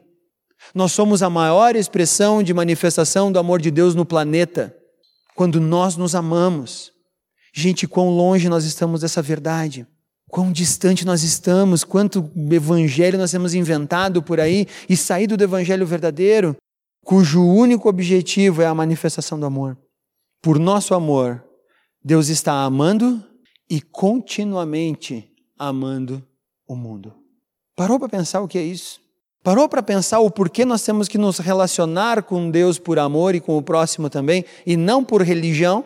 Nós 0.74 0.92
somos 0.92 1.22
a 1.22 1.30
maior 1.30 1.76
expressão 1.76 2.42
de 2.42 2.54
manifestação 2.54 3.30
do 3.30 3.38
amor 3.38 3.60
de 3.60 3.70
Deus 3.70 3.94
no 3.94 4.04
planeta, 4.04 4.74
quando 5.34 5.60
nós 5.60 5.96
nos 5.96 6.14
amamos. 6.14 6.92
Gente, 7.54 7.86
quão 7.86 8.10
longe 8.10 8.48
nós 8.48 8.64
estamos 8.64 9.02
dessa 9.02 9.20
verdade, 9.20 9.86
quão 10.30 10.50
distante 10.50 11.04
nós 11.04 11.22
estamos, 11.22 11.84
quanto 11.84 12.30
evangelho 12.50 13.18
nós 13.18 13.30
temos 13.30 13.54
inventado 13.54 14.22
por 14.22 14.40
aí 14.40 14.66
e 14.88 14.96
saído 14.96 15.36
do 15.36 15.44
evangelho 15.44 15.86
verdadeiro, 15.86 16.56
cujo 17.04 17.44
único 17.44 17.88
objetivo 17.88 18.62
é 18.62 18.66
a 18.66 18.74
manifestação 18.74 19.38
do 19.38 19.44
amor 19.44 19.76
por 20.42 20.58
nosso 20.58 20.92
amor, 20.92 21.42
Deus 22.04 22.28
está 22.28 22.64
amando 22.64 23.24
e 23.70 23.80
continuamente 23.80 25.32
amando 25.56 26.26
o 26.66 26.74
mundo. 26.74 27.14
Parou 27.76 27.98
para 27.98 28.08
pensar 28.08 28.40
o 28.40 28.48
que 28.48 28.58
é 28.58 28.62
isso? 28.62 29.00
Parou 29.42 29.68
para 29.68 29.82
pensar 29.82 30.20
o 30.20 30.30
porquê 30.30 30.64
nós 30.64 30.82
temos 30.84 31.08
que 31.08 31.18
nos 31.18 31.38
relacionar 31.38 32.22
com 32.22 32.50
Deus 32.50 32.78
por 32.78 32.98
amor 32.98 33.34
e 33.34 33.40
com 33.40 33.58
o 33.58 33.62
próximo 33.62 34.08
também, 34.08 34.44
e 34.64 34.76
não 34.76 35.02
por 35.02 35.22
religião, 35.22 35.84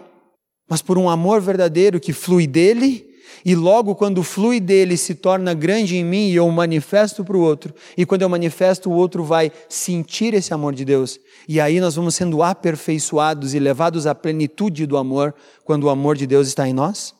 mas 0.68 0.82
por 0.82 0.98
um 0.98 1.08
amor 1.08 1.40
verdadeiro 1.40 1.98
que 1.98 2.12
flui 2.12 2.46
dele 2.46 3.06
e 3.44 3.54
logo, 3.54 3.94
quando 3.94 4.22
flui 4.22 4.58
dele, 4.58 4.96
se 4.96 5.14
torna 5.14 5.54
grande 5.54 5.96
em 5.96 6.04
mim 6.04 6.30
e 6.30 6.34
eu 6.34 6.50
manifesto 6.50 7.24
para 7.24 7.36
o 7.36 7.40
outro. 7.40 7.74
E 7.96 8.04
quando 8.04 8.22
eu 8.22 8.28
manifesto, 8.28 8.90
o 8.90 8.92
outro 8.92 9.22
vai 9.22 9.52
sentir 9.68 10.34
esse 10.34 10.52
amor 10.52 10.74
de 10.74 10.84
Deus. 10.84 11.18
E 11.48 11.60
aí 11.60 11.80
nós 11.80 11.94
vamos 11.94 12.14
sendo 12.14 12.42
aperfeiçoados 12.42 13.54
e 13.54 13.58
levados 13.58 14.06
à 14.06 14.14
plenitude 14.14 14.86
do 14.86 14.96
amor, 14.96 15.34
quando 15.64 15.84
o 15.84 15.88
amor 15.88 16.16
de 16.16 16.26
Deus 16.26 16.48
está 16.48 16.68
em 16.68 16.72
nós. 16.72 17.14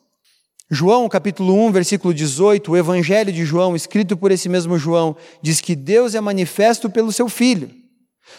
João, 0.69 1.09
capítulo 1.09 1.55
1, 1.67 1.71
versículo 1.71 2.13
18, 2.13 2.73
o 2.73 2.77
evangelho 2.77 3.33
de 3.33 3.45
João, 3.45 3.77
escrito 3.77 4.17
por 4.17 4.33
esse 4.33 4.49
mesmo 4.49 4.77
João, 4.77 5.17
diz 5.41 5.61
que 5.61 5.77
Deus 5.77 6.17
é 6.17 6.21
manifesto 6.21 6.91
pelo 6.91 7.13
seu 7.13 7.29
Filho. 7.29 7.71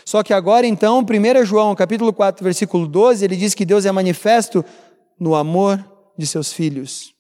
Só 0.03 0.21
que 0.21 0.33
agora, 0.33 0.67
então, 0.67 0.99
1 0.99 1.45
João, 1.45 1.73
capítulo 1.73 2.11
4, 2.11 2.43
versículo 2.43 2.85
12, 2.85 3.23
ele 3.23 3.37
diz 3.37 3.53
que 3.53 3.65
Deus 3.65 3.85
é 3.85 3.91
manifesto 3.93 4.63
no 5.17 5.35
amor 5.35 5.83
de 6.17 6.27
seus 6.27 6.51
filhos 6.51 7.13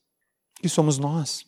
que 0.61 0.67
somos 0.67 0.97
nós. 0.97 1.45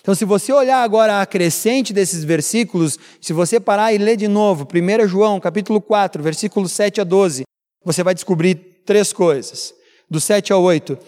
Então, 0.00 0.14
se 0.14 0.26
você 0.26 0.52
olhar 0.52 0.82
agora 0.82 1.22
a 1.22 1.26
crescente 1.26 1.90
desses 1.90 2.22
versículos, 2.22 2.98
se 3.18 3.32
você 3.32 3.58
parar 3.58 3.94
e 3.94 3.98
ler 3.98 4.16
de 4.18 4.28
novo, 4.28 4.66
1 4.66 5.08
João, 5.08 5.40
capítulo 5.40 5.80
4, 5.80 6.22
versículos 6.22 6.72
7 6.72 7.00
a 7.00 7.04
12, 7.04 7.44
você 7.82 8.02
vai 8.02 8.14
descobrir 8.14 8.54
três 8.84 9.10
coisas. 9.10 9.72
Do 10.10 10.20
7 10.20 10.52
ao 10.52 10.62
8, 10.62 10.98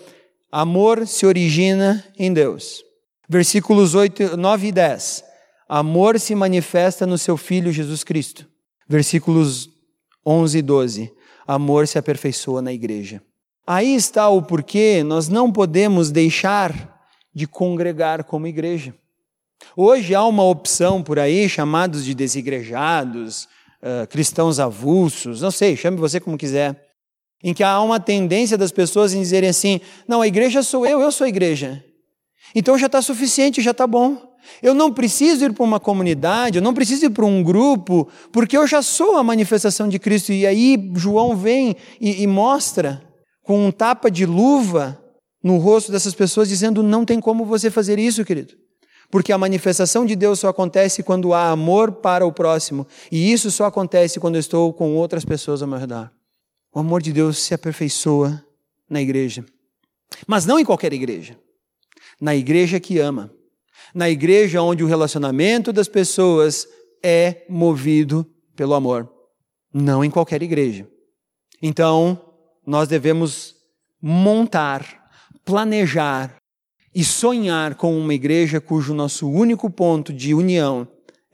amor 0.51 1.07
se 1.07 1.27
origina 1.27 2.05
em 2.19 2.33
Deus. 2.33 2.83
Versículos 3.29 3.95
8, 3.95 4.37
9 4.37 4.69
e 4.69 4.73
10, 4.73 5.25
amor 5.69 6.21
se 6.21 6.35
manifesta 6.35 7.07
no 7.07 7.19
seu 7.19 7.37
Filho 7.37 7.73
Jesus 7.73 8.05
Cristo. 8.05 8.47
Versículos 8.89 9.69
11 10.25 10.59
e 10.59 10.63
12, 10.63 11.13
amor 11.47 11.89
se 11.89 11.99
aperfeiçoa 11.99 12.63
na 12.63 12.73
igreja. 12.73 13.21
Aí 13.67 13.95
está 13.95 14.29
o 14.29 14.43
porquê 14.43 15.03
nós 15.03 15.29
não 15.29 15.51
podemos 15.51 16.13
deixar 16.13 16.97
de 17.35 17.47
congregar 17.47 18.23
como 18.25 18.47
igreja. 18.47 18.95
Hoje 19.77 20.15
há 20.15 20.25
uma 20.25 20.45
opção 20.45 21.03
por 21.03 21.19
aí, 21.19 21.49
chamados 21.49 22.05
de 22.05 22.15
desigrejados, 22.15 23.49
uh, 23.83 24.07
cristãos 24.09 24.61
avulsos, 24.61 25.41
não 25.41 25.51
sei, 25.51 25.77
chame 25.77 25.97
você 25.97 26.21
como 26.21 26.39
quiser, 26.39 26.86
em 27.47 27.55
que 27.55 27.63
há 27.63 27.81
uma 27.81 28.01
tendência 28.01 28.59
das 28.59 28.73
pessoas 28.73 29.15
em 29.15 29.21
dizerem 29.21 29.49
assim: 29.49 29.81
não, 30.09 30.21
a 30.21 30.27
igreja 30.27 30.65
sou 30.65 30.85
eu, 30.85 31.01
eu 31.01 31.13
sou 31.13 31.25
a 31.25 31.29
igreja. 31.29 31.83
Então 32.53 32.77
já 32.77 32.87
está 32.87 33.01
suficiente, 33.01 33.63
já 33.63 33.71
está 33.71 33.87
bom. 33.87 34.35
Eu 34.61 34.75
não 34.75 34.93
preciso 34.93 35.45
ir 35.45 35.53
para 35.53 35.63
uma 35.63 35.79
comunidade, 35.79 36.59
eu 36.59 36.63
não 36.63 36.75
preciso 36.75 37.07
ir 37.07 37.11
para 37.11 37.25
um 37.25 37.45
grupo, 37.45 38.09
porque 38.33 38.57
eu 38.57 38.67
já 38.67 38.83
sou 38.83 39.17
a 39.17 39.23
manifestação 39.23 39.89
de 39.89 39.97
Cristo. 39.97 40.33
E 40.33 40.45
aí 40.45 40.91
João 40.97 41.37
vem 41.37 41.77
e, 42.01 42.23
e 42.23 42.27
mostra 42.27 43.01
com 43.45 43.65
um 43.65 43.71
tapa 43.71 44.11
de 44.11 44.27
luva 44.27 45.01
no 45.41 45.59
rosto 45.59 45.93
dessas 45.93 46.15
pessoas, 46.15 46.49
dizendo: 46.49 46.83
não 46.83 47.05
tem 47.05 47.21
como 47.21 47.45
você 47.45 47.71
fazer 47.71 47.97
isso, 47.97 48.25
querido. 48.25 48.55
Porque 49.09 49.33
a 49.33 49.39
manifestação 49.39 50.05
de 50.05 50.17
Deus 50.17 50.41
só 50.41 50.49
acontece 50.49 51.01
quando 51.01 51.33
há 51.33 51.51
amor 51.51 51.93
para 51.93 52.27
o 52.27 52.33
próximo. 52.33 52.85
E 53.11 53.33
isso 53.33 53.53
só 53.53 53.67
acontece 53.67 54.19
quando 54.19 54.35
eu 54.35 54.41
estou 54.41 54.73
com 54.73 54.97
outras 54.97 55.25
pessoas 55.25 55.63
ao 55.63 55.69
meu 55.69 55.79
redor. 55.79 56.11
O 56.77 56.81
amor 56.81 57.01
de 57.01 57.11
Deus 57.11 57.39
se 57.39 57.55
aperfeiçoa 57.55 58.45
na 58.87 59.01
igreja. 59.01 59.43
Mas 60.27 60.45
não 60.45 60.59
em 60.59 60.65
qualquer 60.65 60.93
igreja. 60.93 61.35
Na 62.21 62.37
igreja 62.37 62.79
que 62.79 62.99
ama. 62.99 63.33
Na 63.95 64.11
igreja 64.11 64.61
onde 64.61 64.85
o 64.85 64.87
relacionamento 64.87 65.73
das 65.73 65.89
pessoas 65.89 66.69
é 67.03 67.47
movido 67.49 68.31
pelo 68.55 68.75
amor. 68.75 69.11
Não 69.73 70.05
em 70.05 70.11
qualquer 70.11 70.43
igreja. 70.43 70.87
Então, 71.63 72.21
nós 72.67 72.89
devemos 72.89 73.55
montar, 73.99 75.09
planejar 75.47 76.37
e 76.95 77.03
sonhar 77.03 77.77
com 77.77 77.99
uma 77.99 78.13
igreja 78.13 78.61
cujo 78.61 78.93
nosso 78.93 79.27
único 79.31 79.71
ponto 79.71 80.13
de 80.13 80.35
união 80.35 80.87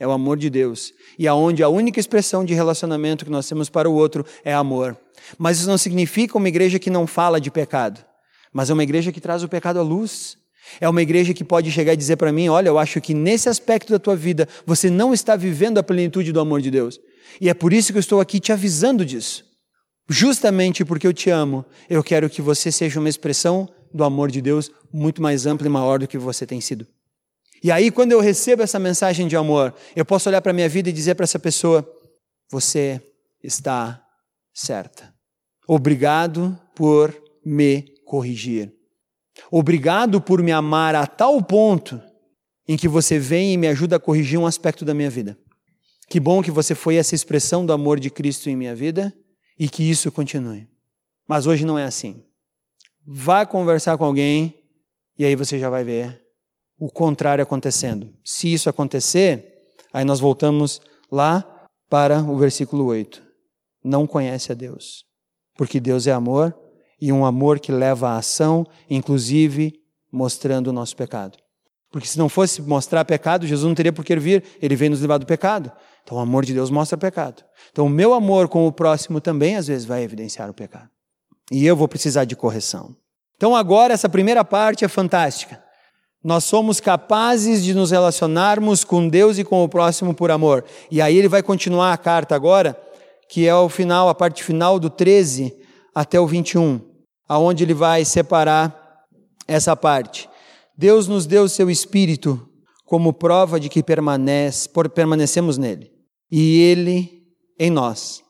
é 0.03 0.07
o 0.07 0.11
amor 0.11 0.37
de 0.37 0.51
Deus 0.51 0.93
e 1.17 1.29
aonde 1.29 1.63
a 1.63 1.69
única 1.69 2.01
expressão 2.01 2.45
de 2.45 2.55
relacionamento 2.55 3.25
que 3.25 3.31
nós 3.31 3.49
temos 3.49 3.71
para 3.71 3.89
o 3.89 3.95
outro 3.95 4.27
é 4.45 4.53
amor. 4.53 4.99
Mas 5.39 5.59
isso 5.59 5.69
não 5.69 5.79
significa 5.79 6.37
uma 6.37 6.49
igreja 6.49 6.77
que 6.77 6.91
não 6.91 7.07
fala 7.07 7.41
de 7.41 7.53
pecado, 7.53 8.05
mas 8.53 8.69
é 8.69 8.73
uma 8.73 8.83
igreja 8.83 9.13
que 9.13 9.21
traz 9.21 9.45
o 9.45 9.49
pecado 9.49 9.79
à 9.79 9.83
luz. 9.83 10.37
É 10.81 10.89
uma 10.89 11.03
igreja 11.03 11.33
que 11.33 11.45
pode 11.45 11.71
chegar 11.71 11.93
e 11.93 11.97
dizer 11.97 12.17
para 12.17 12.33
mim: 12.33 12.49
olha, 12.49 12.69
eu 12.69 12.81
acho 12.81 13.01
que 13.01 13.15
nesse 13.15 13.49
aspecto 13.49 13.93
da 13.93 13.99
tua 13.99 14.17
vida 14.17 14.49
você 14.67 14.91
não 14.91 15.15
está 15.15 15.37
vivendo 15.37 15.79
a 15.79 15.85
plenitude 15.85 16.33
do 16.33 16.41
amor 16.41 16.61
de 16.61 16.71
Deus. 16.71 16.99
E 17.41 17.49
é 17.49 17.55
por 17.55 17.73
isso 17.73 17.93
que 17.93 17.99
eu 17.99 18.01
estou 18.01 18.21
aqui 18.21 18.41
te 18.41 18.53
avisando 18.53 19.05
disso. 19.05 19.45
Justamente 20.09 20.85
porque 20.85 21.07
eu 21.07 21.13
te 21.13 21.31
amo, 21.31 21.65
eu 21.89 22.03
quero 22.03 22.29
que 22.29 22.43
você 22.43 22.73
seja 22.73 22.99
uma 22.99 23.09
expressão 23.09 23.69
do 23.95 24.03
amor 24.03 24.33
de 24.33 24.43
Deus 24.43 24.69
muito 24.93 25.23
mais 25.23 25.47
amplo 25.47 25.65
e 25.65 25.71
maior 25.71 26.01
do 26.01 26.09
que 26.09 26.19
você 26.19 26.45
tem 26.45 26.61
sido. 26.61 26.87
E 27.63 27.71
aí, 27.71 27.91
quando 27.91 28.13
eu 28.13 28.21
recebo 28.21 28.63
essa 28.63 28.79
mensagem 28.79 29.29
de 29.29 29.37
amor, 29.37 29.73
eu 29.95 30.05
posso 30.05 30.29
olhar 30.29 30.43
para 30.43 30.51
a 30.51 30.55
minha 30.55 30.69
vida 30.69 30.89
e 30.89 30.93
dizer 30.93 31.15
para 31.15 31.25
essa 31.25 31.39
pessoa: 31.39 31.89
Você 32.51 33.01
está 33.43 34.05
certa. 34.53 35.15
Obrigado 35.67 36.59
por 36.75 37.15
me 37.45 37.83
corrigir. 38.05 38.73
Obrigado 39.51 40.21
por 40.21 40.43
me 40.43 40.51
amar 40.51 40.95
a 40.95 41.07
tal 41.07 41.41
ponto 41.43 42.01
em 42.67 42.77
que 42.77 42.89
você 42.89 43.19
vem 43.19 43.55
e 43.55 43.57
me 43.57 43.69
ajuda 43.69 43.97
a 43.97 44.01
corrigir 44.01 44.39
um 44.39 44.47
aspecto 44.47 44.85
da 44.85 44.93
minha 44.93 45.09
vida. 45.09 45.39
Que 46.09 46.21
bom 46.21 46.43
que 46.43 46.51
você 46.51 46.75
foi 46.75 46.97
essa 46.97 47.15
expressão 47.15 47.65
do 47.65 47.73
amor 47.73 47.99
de 47.99 48.11
Cristo 48.11 48.51
em 48.51 48.57
minha 48.57 48.75
vida 48.75 49.15
e 49.59 49.69
que 49.69 49.89
isso 49.89 50.11
continue. 50.13 50.69
Mas 51.27 51.47
hoje 51.47 51.65
não 51.65 51.79
é 51.79 51.85
assim. 51.85 52.23
Vá 53.07 53.47
conversar 53.47 53.97
com 53.97 54.05
alguém 54.05 54.55
e 55.19 55.25
aí 55.25 55.35
você 55.35 55.59
já 55.59 55.71
vai 55.71 55.85
ver 55.85 56.22
o 56.83 56.91
contrário 56.91 57.41
acontecendo. 57.41 58.13
Se 58.25 58.53
isso 58.53 58.69
acontecer, 58.69 59.63
aí 59.93 60.05
nós 60.05 60.19
voltamos 60.19 60.81
lá 61.13 61.69
para 61.89 62.19
o 62.19 62.37
versículo 62.37 62.87
8. 62.87 63.23
Não 63.85 64.05
conhece 64.05 64.51
a 64.51 64.55
Deus, 64.57 65.05
porque 65.57 65.79
Deus 65.79 66.09
é 66.09 66.13
amor 66.13 66.53
e 67.01 67.13
um 67.13 67.25
amor 67.25 67.61
que 67.61 67.71
leva 67.71 68.09
à 68.09 68.17
ação, 68.17 68.67
inclusive 68.91 69.75
mostrando 70.11 70.69
o 70.69 70.73
nosso 70.73 70.97
pecado. 70.97 71.39
Porque 71.89 72.09
se 72.09 72.19
não 72.19 72.29
fosse 72.29 72.61
mostrar 72.61 73.05
pecado, 73.05 73.47
Jesus 73.47 73.69
não 73.69 73.77
teria 73.77 73.93
por 73.93 74.05
que 74.05 74.17
vir, 74.17 74.43
ele 74.61 74.75
veio 74.75 74.91
nos 74.91 75.01
livrar 75.01 75.21
do 75.21 75.27
pecado. 75.27 75.71
Então 76.03 76.19
o 76.19 76.21
amor 76.21 76.45
de 76.45 76.53
Deus 76.53 76.69
mostra 76.69 76.99
pecado. 76.99 77.45
Então 77.71 77.87
o 77.87 77.91
meu 77.91 78.13
amor 78.13 78.49
com 78.49 78.67
o 78.67 78.73
próximo 78.73 79.21
também 79.21 79.55
às 79.55 79.69
vezes 79.69 79.85
vai 79.85 80.03
evidenciar 80.03 80.51
o 80.51 80.55
pecado. 80.55 80.91
E 81.53 81.65
eu 81.65 81.77
vou 81.77 81.87
precisar 81.87 82.25
de 82.25 82.35
correção. 82.35 82.97
Então 83.37 83.55
agora 83.55 83.95
essa 83.95 84.09
primeira 84.09 84.45
parte 84.45 84.85
é 84.85 84.89
fantástica. 84.89 85.62
Nós 86.25 86.45
somos 86.45 86.79
capazes 86.79 87.65
de 87.65 87.75
nos 87.75 87.91
relacionarmos 87.91 88.85
com 88.85 89.09
Deus 89.09 89.39
e 89.39 89.45
com 89.45 89.65
o 89.65 89.69
próximo 89.69 90.15
por 90.15 90.31
amor. 90.31 90.65
E 90.89 91.03
aí 91.03 91.17
ele 91.17 91.29
vai 91.29 91.43
continuar 91.43 91.93
a 91.93 91.99
carta 91.99 92.37
agora, 92.37 92.81
que 93.29 93.47
é 93.47 93.55
o 93.55 93.69
final, 93.69 94.09
a 94.09 94.15
parte 94.15 94.45
final 94.45 94.79
do 94.79 94.89
13 94.89 95.53
até 95.93 96.21
o 96.21 96.27
21, 96.27 96.81
aonde 97.29 97.65
ele 97.65 97.75
vai 97.75 98.05
separar 98.05 99.05
essa 99.49 99.75
parte. 99.75 100.29
Deus 100.79 101.09
nos 101.09 101.27
deu 101.27 101.49
seu 101.49 101.69
espírito 101.69 102.49
como 102.87 103.13
prova 103.13 103.59
de 103.59 103.69
que 103.69 103.83
permanece, 103.83 104.69
por, 104.69 104.89
permanecemos 104.89 105.59
nele 105.59 105.91
e 106.31 106.61
ele 106.61 107.25
em 107.59 107.71
nós. 107.71 108.23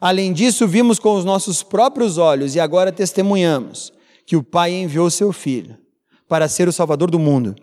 Além 0.00 0.32
disso, 0.32 0.66
vimos 0.66 0.98
com 0.98 1.16
os 1.16 1.24
nossos 1.24 1.62
próprios 1.62 2.18
olhos 2.18 2.54
e 2.54 2.60
agora 2.60 2.92
testemunhamos 2.92 3.92
que 4.24 4.36
o 4.36 4.42
Pai 4.42 4.72
enviou 4.72 5.10
seu 5.10 5.32
Filho 5.32 5.85
para 6.28 6.48
ser 6.48 6.68
o 6.68 6.72
Salvador 6.72 7.10
do 7.10 7.18
mundo. 7.18 7.54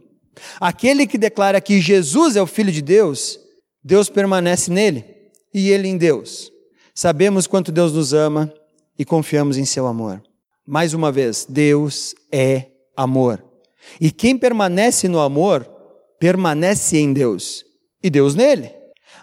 Aquele 0.60 1.06
que 1.06 1.18
declara 1.18 1.62
que 1.62 1.80
Jesus 1.80 2.36
é 2.36 2.42
o 2.42 2.48
Filho 2.48 2.72
de 2.72 2.82
Deus, 2.82 3.40
Deus 3.84 4.10
permanece 4.10 4.72
nele 4.72 5.06
e 5.54 5.70
ele 5.70 5.88
em 5.88 5.98
Deus. 5.98 6.52
Sabemos 6.96 7.48
quanto 7.48 7.72
Deus 7.72 7.94
nos 7.94 8.14
ama 8.14 8.54
e 8.98 9.04
confiamos 9.06 9.58
em 9.58 9.66
seu 9.66 9.88
amor. 9.88 10.22
Mais 10.66 10.94
uma 10.94 11.12
vez, 11.12 11.46
Deus 11.48 12.16
é 12.32 12.68
amor. 12.96 13.44
E 14.00 14.12
quem 14.12 14.38
permanece 14.38 15.08
no 15.08 15.20
amor, 15.20 15.70
permanece 16.20 16.98
em 16.98 17.12
Deus 17.12 17.66
e 18.02 18.10
Deus 18.10 18.36
nele. 18.36 18.72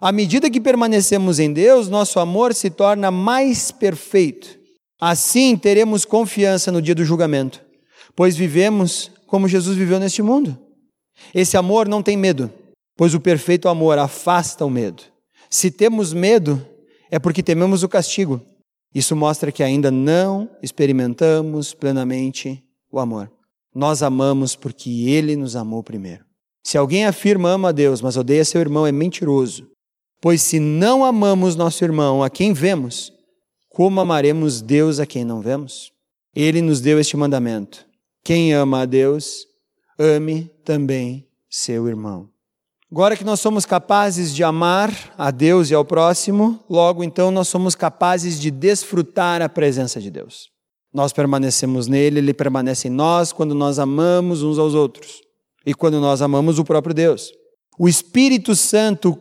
À 0.01 0.13
medida 0.13 0.51
que 0.51 0.61
permanecemos 0.61 1.39
em 1.39 1.53
Deus, 1.53 1.89
nosso 1.89 2.19
amor 2.19 2.55
se 2.55 2.71
torna 2.71 3.11
mais 3.11 3.71
perfeito. 3.71 4.59
Assim 5.01 5.57
teremos 5.57 6.05
confiança 6.05 6.71
no 6.71 6.83
dia 6.83 6.95
do 6.95 7.05
julgamento, 7.05 7.63
pois 8.15 8.37
vivemos 8.37 9.11
como 9.31 9.47
Jesus 9.47 9.77
viveu 9.77 10.01
neste 10.01 10.23
mundo. 10.23 10.59
Esse 11.33 11.57
amor 11.57 11.87
não 11.87 12.03
tem 12.03 12.17
medo, 12.17 12.51
pois 12.97 13.15
o 13.15 13.21
perfeito 13.21 13.69
amor 13.69 13.97
afasta 13.97 14.67
o 14.67 14.71
medo. 14.71 15.05
Se 15.49 15.71
temos 15.71 16.13
medo, 16.13 16.61
é 17.09 17.19
porque 17.19 17.41
tememos 17.41 17.85
o 17.85 17.89
castigo. 17.89 18.41
Isso 18.93 19.15
mostra 19.15 19.53
que 19.53 19.63
ainda 19.63 19.89
não 19.89 20.51
experimentamos 20.61 21.73
plenamente 21.73 22.61
o 22.91 22.99
amor. 22.99 23.31
Nós 23.73 24.03
amamos 24.03 24.57
porque 24.57 25.09
Ele 25.09 25.37
nos 25.37 25.55
amou 25.55 25.81
primeiro. 25.85 26.25
Se 26.65 26.77
alguém 26.77 27.07
afirma 27.07 27.51
ama 27.51 27.69
a 27.69 27.73
Deus, 27.73 28.03
mas 28.03 28.17
odeia 28.17 28.45
seu 28.45 28.61
irmão, 28.61 28.85
é 28.85 28.91
mentiroso. 28.91 29.71
Pois 30.21 30.43
se 30.43 30.59
não 30.59 31.05
amamos 31.05 31.55
nosso 31.55 31.85
irmão 31.85 32.21
a 32.21 32.29
quem 32.29 32.53
vemos, 32.53 33.13
como 33.69 34.01
amaremos 34.01 34.61
Deus 34.61 34.99
a 34.99 35.07
quem 35.07 35.25
não 35.25 35.41
vemos? 35.41 35.93
Ele 36.35 36.61
nos 36.61 36.81
deu 36.81 36.99
este 36.99 37.17
mandamento: 37.17 37.87
quem 38.23 38.53
ama 38.53 38.83
a 38.83 38.87
Deus, 38.87 39.47
ame 39.99 40.51
também 40.65 41.27
seu 41.49 41.89
irmão. 41.89 42.29
Agora 42.91 43.17
que 43.17 43.25
nós 43.25 43.39
somos 43.39 43.65
capazes 43.65 44.35
de 44.35 44.43
amar 44.43 45.15
a 45.17 45.31
Deus 45.31 45.71
e 45.71 45.75
ao 45.75 45.85
próximo, 45.85 46.59
logo 46.69 47.05
então 47.05 47.31
nós 47.31 47.47
somos 47.47 47.77
capazes 47.77 48.41
de 48.41 48.51
desfrutar 48.51 49.41
a 49.43 49.49
presença 49.49 50.01
de 50.01 50.11
Deus. 50.11 50.51
Nós 50.93 51.13
permanecemos 51.13 51.87
nele, 51.87 52.19
ele 52.19 52.35
permanece 52.35 52.89
em 52.89 52.91
nós 52.91 53.33
quando 53.33 53.55
nós 53.55 53.79
amamos 53.79 54.43
uns 54.43 54.59
aos 54.59 54.75
outros 54.75 55.21
e 55.65 55.73
quando 55.73 56.01
nós 56.01 56.21
amamos 56.21 56.59
o 56.59 56.65
próprio 56.65 56.93
Deus. 56.93 57.33
O 57.79 57.89
Espírito 57.89 58.57
Santo 58.57 59.17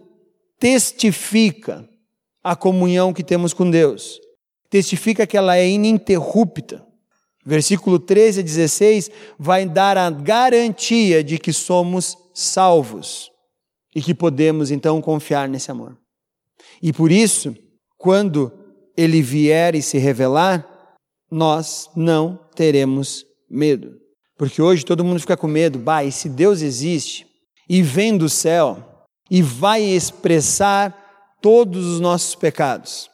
testifica 0.59 1.87
a 2.43 2.55
comunhão 2.55 3.13
que 3.13 3.23
temos 3.23 3.53
com 3.53 3.69
Deus, 3.69 4.19
testifica 4.69 5.27
que 5.27 5.37
ela 5.37 5.57
é 5.57 5.69
ininterrupta. 5.69 6.83
Versículo 7.45 7.99
13 7.99 8.41
a 8.41 8.43
16 8.43 9.09
vai 9.37 9.65
dar 9.65 9.97
a 9.97 10.09
garantia 10.09 11.23
de 11.23 11.37
que 11.37 11.53
somos 11.53 12.17
salvos 12.33 13.31
e 13.95 14.01
que 14.01 14.13
podemos 14.13 14.71
então 14.71 15.01
confiar 15.01 15.47
nesse 15.47 15.71
amor. 15.71 15.97
E 16.81 16.93
por 16.93 17.11
isso, 17.11 17.55
quando 17.97 18.51
ele 18.95 19.21
vier 19.21 19.75
e 19.75 19.81
se 19.81 19.97
revelar, 19.97 20.67
nós 21.31 21.89
não 21.95 22.39
teremos 22.55 23.25
medo. 23.49 23.97
Porque 24.37 24.61
hoje 24.61 24.85
todo 24.85 25.03
mundo 25.03 25.19
fica 25.19 25.37
com 25.37 25.47
medo, 25.47 25.79
bah, 25.79 26.03
e 26.03 26.11
se 26.11 26.29
Deus 26.29 26.61
existe 26.61 27.27
e 27.67 27.81
vem 27.81 28.17
do 28.17 28.29
céu 28.29 29.05
e 29.29 29.41
vai 29.41 29.81
expressar 29.83 31.37
todos 31.41 31.85
os 31.85 31.99
nossos 31.99 32.35
pecados. 32.35 33.09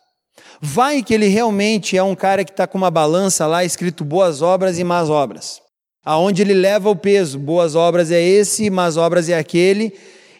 Vai 0.62 1.04
que 1.04 1.14
ele 1.14 1.28
realmente 1.28 1.98
é 1.98 2.04
um 2.04 2.16
cara 2.16 2.44
que 2.44 2.52
está 2.52 2.66
com 2.68 2.78
uma 2.78 2.92
balança 2.92 3.46
lá 3.46 3.64
escrito 3.64 4.04
boas 4.04 4.42
obras 4.42 4.80
e 4.80 4.84
más 4.84 5.10
obras. 5.10 5.62
Aonde 6.04 6.42
ele 6.42 6.54
leva 6.54 6.90
o 6.90 6.96
peso, 6.96 7.40
boas 7.40 7.76
obras 7.76 8.12
é 8.12 8.22
esse, 8.22 8.70
más 8.70 8.98
obras 8.98 9.28
é 9.30 9.38
aquele. 9.38 9.94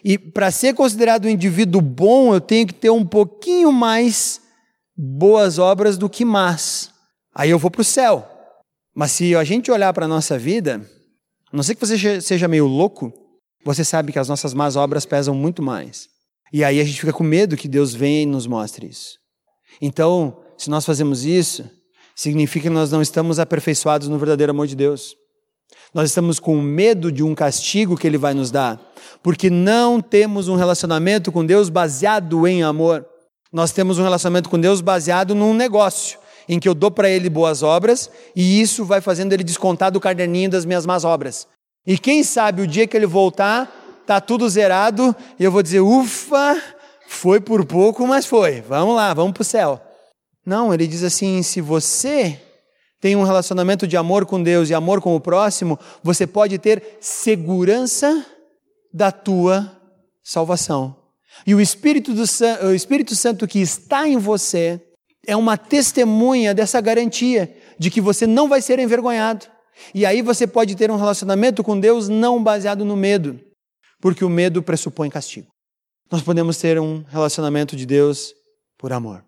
E 0.04 0.16
para 0.16 0.50
ser 0.50 0.74
considerado 0.74 1.26
um 1.26 1.30
indivíduo 1.30 1.80
bom, 1.80 2.32
eu 2.34 2.40
tenho 2.40 2.66
que 2.66 2.74
ter 2.74 2.90
um 2.90 3.04
pouquinho 3.04 3.72
mais 3.72 4.40
boas 4.96 5.58
obras 5.58 5.98
do 5.98 6.08
que 6.08 6.24
más 6.24 6.94
aí 7.36 7.50
eu 7.50 7.58
vou 7.58 7.70
para 7.70 7.82
o 7.82 7.84
céu. 7.84 8.26
Mas 8.94 9.12
se 9.12 9.36
a 9.36 9.44
gente 9.44 9.70
olhar 9.70 9.92
para 9.92 10.06
a 10.06 10.08
nossa 10.08 10.38
vida, 10.38 10.80
a 11.52 11.56
não 11.56 11.62
ser 11.62 11.74
que 11.74 11.86
você 11.86 12.20
seja 12.22 12.48
meio 12.48 12.66
louco, 12.66 13.12
você 13.62 13.84
sabe 13.84 14.10
que 14.10 14.18
as 14.18 14.28
nossas 14.28 14.54
más 14.54 14.74
obras 14.74 15.04
pesam 15.04 15.34
muito 15.34 15.62
mais. 15.62 16.08
E 16.50 16.64
aí 16.64 16.80
a 16.80 16.84
gente 16.84 16.98
fica 16.98 17.12
com 17.12 17.22
medo 17.22 17.56
que 17.56 17.68
Deus 17.68 17.92
venha 17.92 18.22
e 18.22 18.26
nos 18.26 18.46
mostre 18.46 18.86
isso. 18.86 19.18
Então, 19.80 20.38
se 20.56 20.70
nós 20.70 20.84
fazemos 20.84 21.24
isso, 21.24 21.68
significa 22.14 22.68
que 22.68 22.74
nós 22.74 22.90
não 22.90 23.02
estamos 23.02 23.38
aperfeiçoados 23.38 24.08
no 24.08 24.18
verdadeiro 24.18 24.52
amor 24.52 24.66
de 24.66 24.74
Deus. 24.74 25.14
Nós 25.92 26.10
estamos 26.10 26.38
com 26.38 26.60
medo 26.60 27.12
de 27.12 27.22
um 27.22 27.34
castigo 27.34 27.96
que 27.96 28.06
Ele 28.06 28.18
vai 28.18 28.34
nos 28.34 28.50
dar, 28.50 28.80
porque 29.22 29.50
não 29.50 30.00
temos 30.00 30.48
um 30.48 30.56
relacionamento 30.56 31.30
com 31.30 31.44
Deus 31.44 31.68
baseado 31.68 32.46
em 32.46 32.62
amor. 32.62 33.06
Nós 33.52 33.72
temos 33.72 33.98
um 33.98 34.02
relacionamento 34.02 34.48
com 34.48 34.58
Deus 34.58 34.80
baseado 34.80 35.34
num 35.34 35.54
negócio, 35.54 36.18
em 36.48 36.58
que 36.58 36.68
eu 36.68 36.74
dou 36.74 36.90
para 36.90 37.08
Ele 37.08 37.28
boas 37.28 37.62
obras 37.62 38.10
e 38.34 38.60
isso 38.60 38.84
vai 38.84 39.00
fazendo 39.00 39.32
Ele 39.32 39.44
descontar 39.44 39.90
do 39.90 40.00
caderninho 40.00 40.50
das 40.50 40.64
minhas 40.64 40.86
más 40.86 41.04
obras. 41.04 41.46
E 41.86 41.96
quem 41.98 42.22
sabe 42.22 42.62
o 42.62 42.66
dia 42.66 42.86
que 42.86 42.96
Ele 42.96 43.06
voltar, 43.06 44.02
tá 44.06 44.20
tudo 44.20 44.48
zerado 44.48 45.14
e 45.38 45.44
eu 45.44 45.52
vou 45.52 45.62
dizer: 45.62 45.80
ufa, 45.80 46.60
foi 47.16 47.40
por 47.40 47.64
pouco, 47.64 48.06
mas 48.06 48.26
foi. 48.26 48.60
Vamos 48.60 48.94
lá, 48.94 49.12
vamos 49.14 49.32
para 49.32 49.42
o 49.42 49.44
céu. 49.44 49.80
Não, 50.44 50.72
ele 50.72 50.86
diz 50.86 51.02
assim: 51.02 51.42
se 51.42 51.60
você 51.60 52.40
tem 53.00 53.16
um 53.16 53.24
relacionamento 53.24 53.86
de 53.86 53.96
amor 53.96 54.26
com 54.26 54.42
Deus 54.42 54.68
e 54.68 54.74
amor 54.74 55.00
com 55.00 55.16
o 55.16 55.20
próximo, 55.20 55.78
você 56.02 56.26
pode 56.26 56.58
ter 56.58 56.98
segurança 57.00 58.24
da 58.92 59.10
tua 59.10 59.72
salvação. 60.22 60.94
E 61.46 61.54
o 61.54 61.60
Espírito, 61.60 62.14
do, 62.14 62.22
o 62.66 62.74
Espírito 62.74 63.14
Santo 63.14 63.46
que 63.46 63.60
está 63.60 64.06
em 64.06 64.16
você 64.16 64.80
é 65.26 65.36
uma 65.36 65.56
testemunha 65.56 66.54
dessa 66.54 66.80
garantia 66.80 67.54
de 67.78 67.90
que 67.90 68.00
você 68.00 68.26
não 68.26 68.48
vai 68.48 68.62
ser 68.62 68.78
envergonhado. 68.78 69.46
E 69.94 70.06
aí 70.06 70.22
você 70.22 70.46
pode 70.46 70.74
ter 70.76 70.90
um 70.90 70.96
relacionamento 70.96 71.62
com 71.62 71.78
Deus 71.78 72.08
não 72.08 72.42
baseado 72.42 72.84
no 72.84 72.96
medo, 72.96 73.38
porque 74.00 74.24
o 74.24 74.30
medo 74.30 74.62
pressupõe 74.62 75.10
castigo. 75.10 75.55
Nós 76.10 76.22
podemos 76.22 76.56
ter 76.58 76.78
um 76.78 77.04
relacionamento 77.08 77.74
de 77.74 77.84
Deus 77.84 78.34
por 78.78 78.92
amor. 78.92 79.24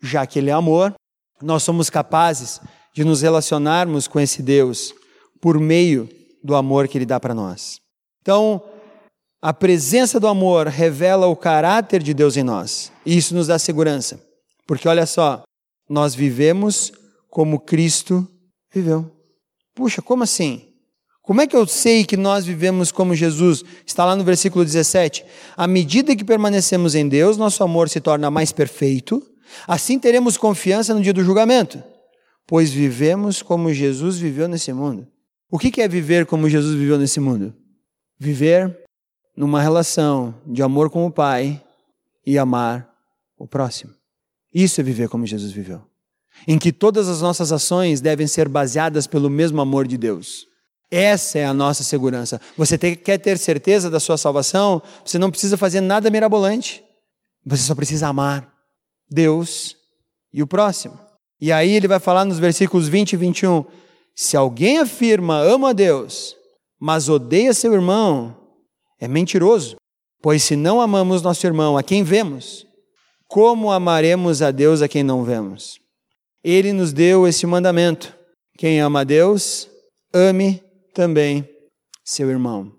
Já 0.00 0.26
que 0.26 0.38
Ele 0.38 0.50
é 0.50 0.52
amor, 0.52 0.94
nós 1.40 1.62
somos 1.62 1.90
capazes 1.90 2.60
de 2.94 3.04
nos 3.04 3.22
relacionarmos 3.22 4.06
com 4.06 4.20
esse 4.20 4.42
Deus 4.42 4.94
por 5.40 5.58
meio 5.58 6.08
do 6.42 6.54
amor 6.54 6.86
que 6.86 6.98
Ele 6.98 7.06
dá 7.06 7.18
para 7.18 7.34
nós. 7.34 7.80
Então, 8.20 8.62
a 9.40 9.52
presença 9.52 10.20
do 10.20 10.28
amor 10.28 10.68
revela 10.68 11.26
o 11.26 11.34
caráter 11.34 12.02
de 12.02 12.14
Deus 12.14 12.36
em 12.36 12.44
nós. 12.44 12.92
E 13.04 13.16
isso 13.16 13.34
nos 13.34 13.48
dá 13.48 13.58
segurança. 13.58 14.20
Porque 14.66 14.86
olha 14.86 15.06
só, 15.06 15.42
nós 15.88 16.14
vivemos 16.14 16.92
como 17.28 17.58
Cristo 17.58 18.26
viveu. 18.72 19.10
Puxa, 19.74 20.00
como 20.00 20.22
assim? 20.22 20.71
Como 21.22 21.40
é 21.40 21.46
que 21.46 21.56
eu 21.56 21.66
sei 21.66 22.04
que 22.04 22.16
nós 22.16 22.44
vivemos 22.44 22.90
como 22.90 23.14
Jesus? 23.14 23.64
Está 23.86 24.04
lá 24.04 24.16
no 24.16 24.24
versículo 24.24 24.64
17. 24.64 25.24
À 25.56 25.66
medida 25.66 26.16
que 26.16 26.24
permanecemos 26.24 26.94
em 26.94 27.08
Deus, 27.08 27.36
nosso 27.36 27.62
amor 27.62 27.88
se 27.88 28.00
torna 28.00 28.30
mais 28.30 28.50
perfeito, 28.50 29.22
assim 29.66 29.98
teremos 29.98 30.36
confiança 30.36 30.92
no 30.92 31.00
dia 31.00 31.12
do 31.12 31.22
julgamento 31.22 31.82
pois 32.46 32.70
vivemos 32.70 33.42
como 33.42 33.72
Jesus 33.72 34.18
viveu 34.18 34.48
nesse 34.48 34.72
mundo. 34.72 35.06
O 35.50 35.58
que 35.58 35.80
é 35.80 35.88
viver 35.88 36.26
como 36.26 36.48
Jesus 36.48 36.74
viveu 36.76 36.98
nesse 36.98 37.20
mundo? 37.20 37.54
Viver 38.18 38.78
numa 39.36 39.60
relação 39.60 40.34
de 40.46 40.62
amor 40.62 40.90
com 40.90 41.06
o 41.06 41.10
Pai 41.10 41.62
e 42.26 42.38
amar 42.38 42.90
o 43.38 43.46
próximo. 43.46 43.94
Isso 44.52 44.80
é 44.80 44.84
viver 44.84 45.08
como 45.08 45.26
Jesus 45.26 45.52
viveu. 45.52 45.82
Em 46.46 46.58
que 46.58 46.72
todas 46.72 47.08
as 47.08 47.20
nossas 47.20 47.52
ações 47.52 48.00
devem 48.00 48.26
ser 48.26 48.48
baseadas 48.48 49.06
pelo 49.06 49.30
mesmo 49.30 49.60
amor 49.60 49.86
de 49.86 49.96
Deus. 49.96 50.46
Essa 50.94 51.38
é 51.38 51.46
a 51.46 51.54
nossa 51.54 51.82
segurança. 51.82 52.38
Você 52.54 52.76
quer 52.76 53.16
ter 53.16 53.38
certeza 53.38 53.88
da 53.88 53.98
sua 53.98 54.18
salvação? 54.18 54.82
Você 55.02 55.18
não 55.18 55.30
precisa 55.30 55.56
fazer 55.56 55.80
nada 55.80 56.10
mirabolante. 56.10 56.84
Você 57.46 57.62
só 57.62 57.74
precisa 57.74 58.08
amar 58.08 58.52
Deus 59.10 59.74
e 60.34 60.42
o 60.42 60.46
próximo. 60.46 60.98
E 61.40 61.50
aí 61.50 61.70
ele 61.70 61.88
vai 61.88 61.98
falar 61.98 62.26
nos 62.26 62.38
versículos 62.38 62.88
20 62.88 63.14
e 63.14 63.16
21: 63.16 63.64
se 64.14 64.36
alguém 64.36 64.80
afirma 64.80 65.38
ama 65.38 65.70
a 65.70 65.72
Deus, 65.72 66.36
mas 66.78 67.08
odeia 67.08 67.54
seu 67.54 67.72
irmão, 67.72 68.36
é 69.00 69.08
mentiroso. 69.08 69.76
Pois 70.20 70.42
se 70.42 70.54
não 70.54 70.78
amamos 70.78 71.22
nosso 71.22 71.46
irmão, 71.46 71.78
a 71.78 71.82
quem 71.82 72.04
vemos, 72.04 72.66
como 73.26 73.72
amaremos 73.72 74.42
a 74.42 74.50
Deus 74.50 74.82
a 74.82 74.88
quem 74.88 75.02
não 75.02 75.24
vemos? 75.24 75.80
Ele 76.44 76.70
nos 76.70 76.92
deu 76.92 77.26
esse 77.26 77.46
mandamento: 77.46 78.14
quem 78.58 78.78
ama 78.78 79.00
a 79.00 79.04
Deus, 79.04 79.70
ame 80.12 80.61
também 80.92 81.48
seu 82.04 82.30
irmão. 82.30 82.72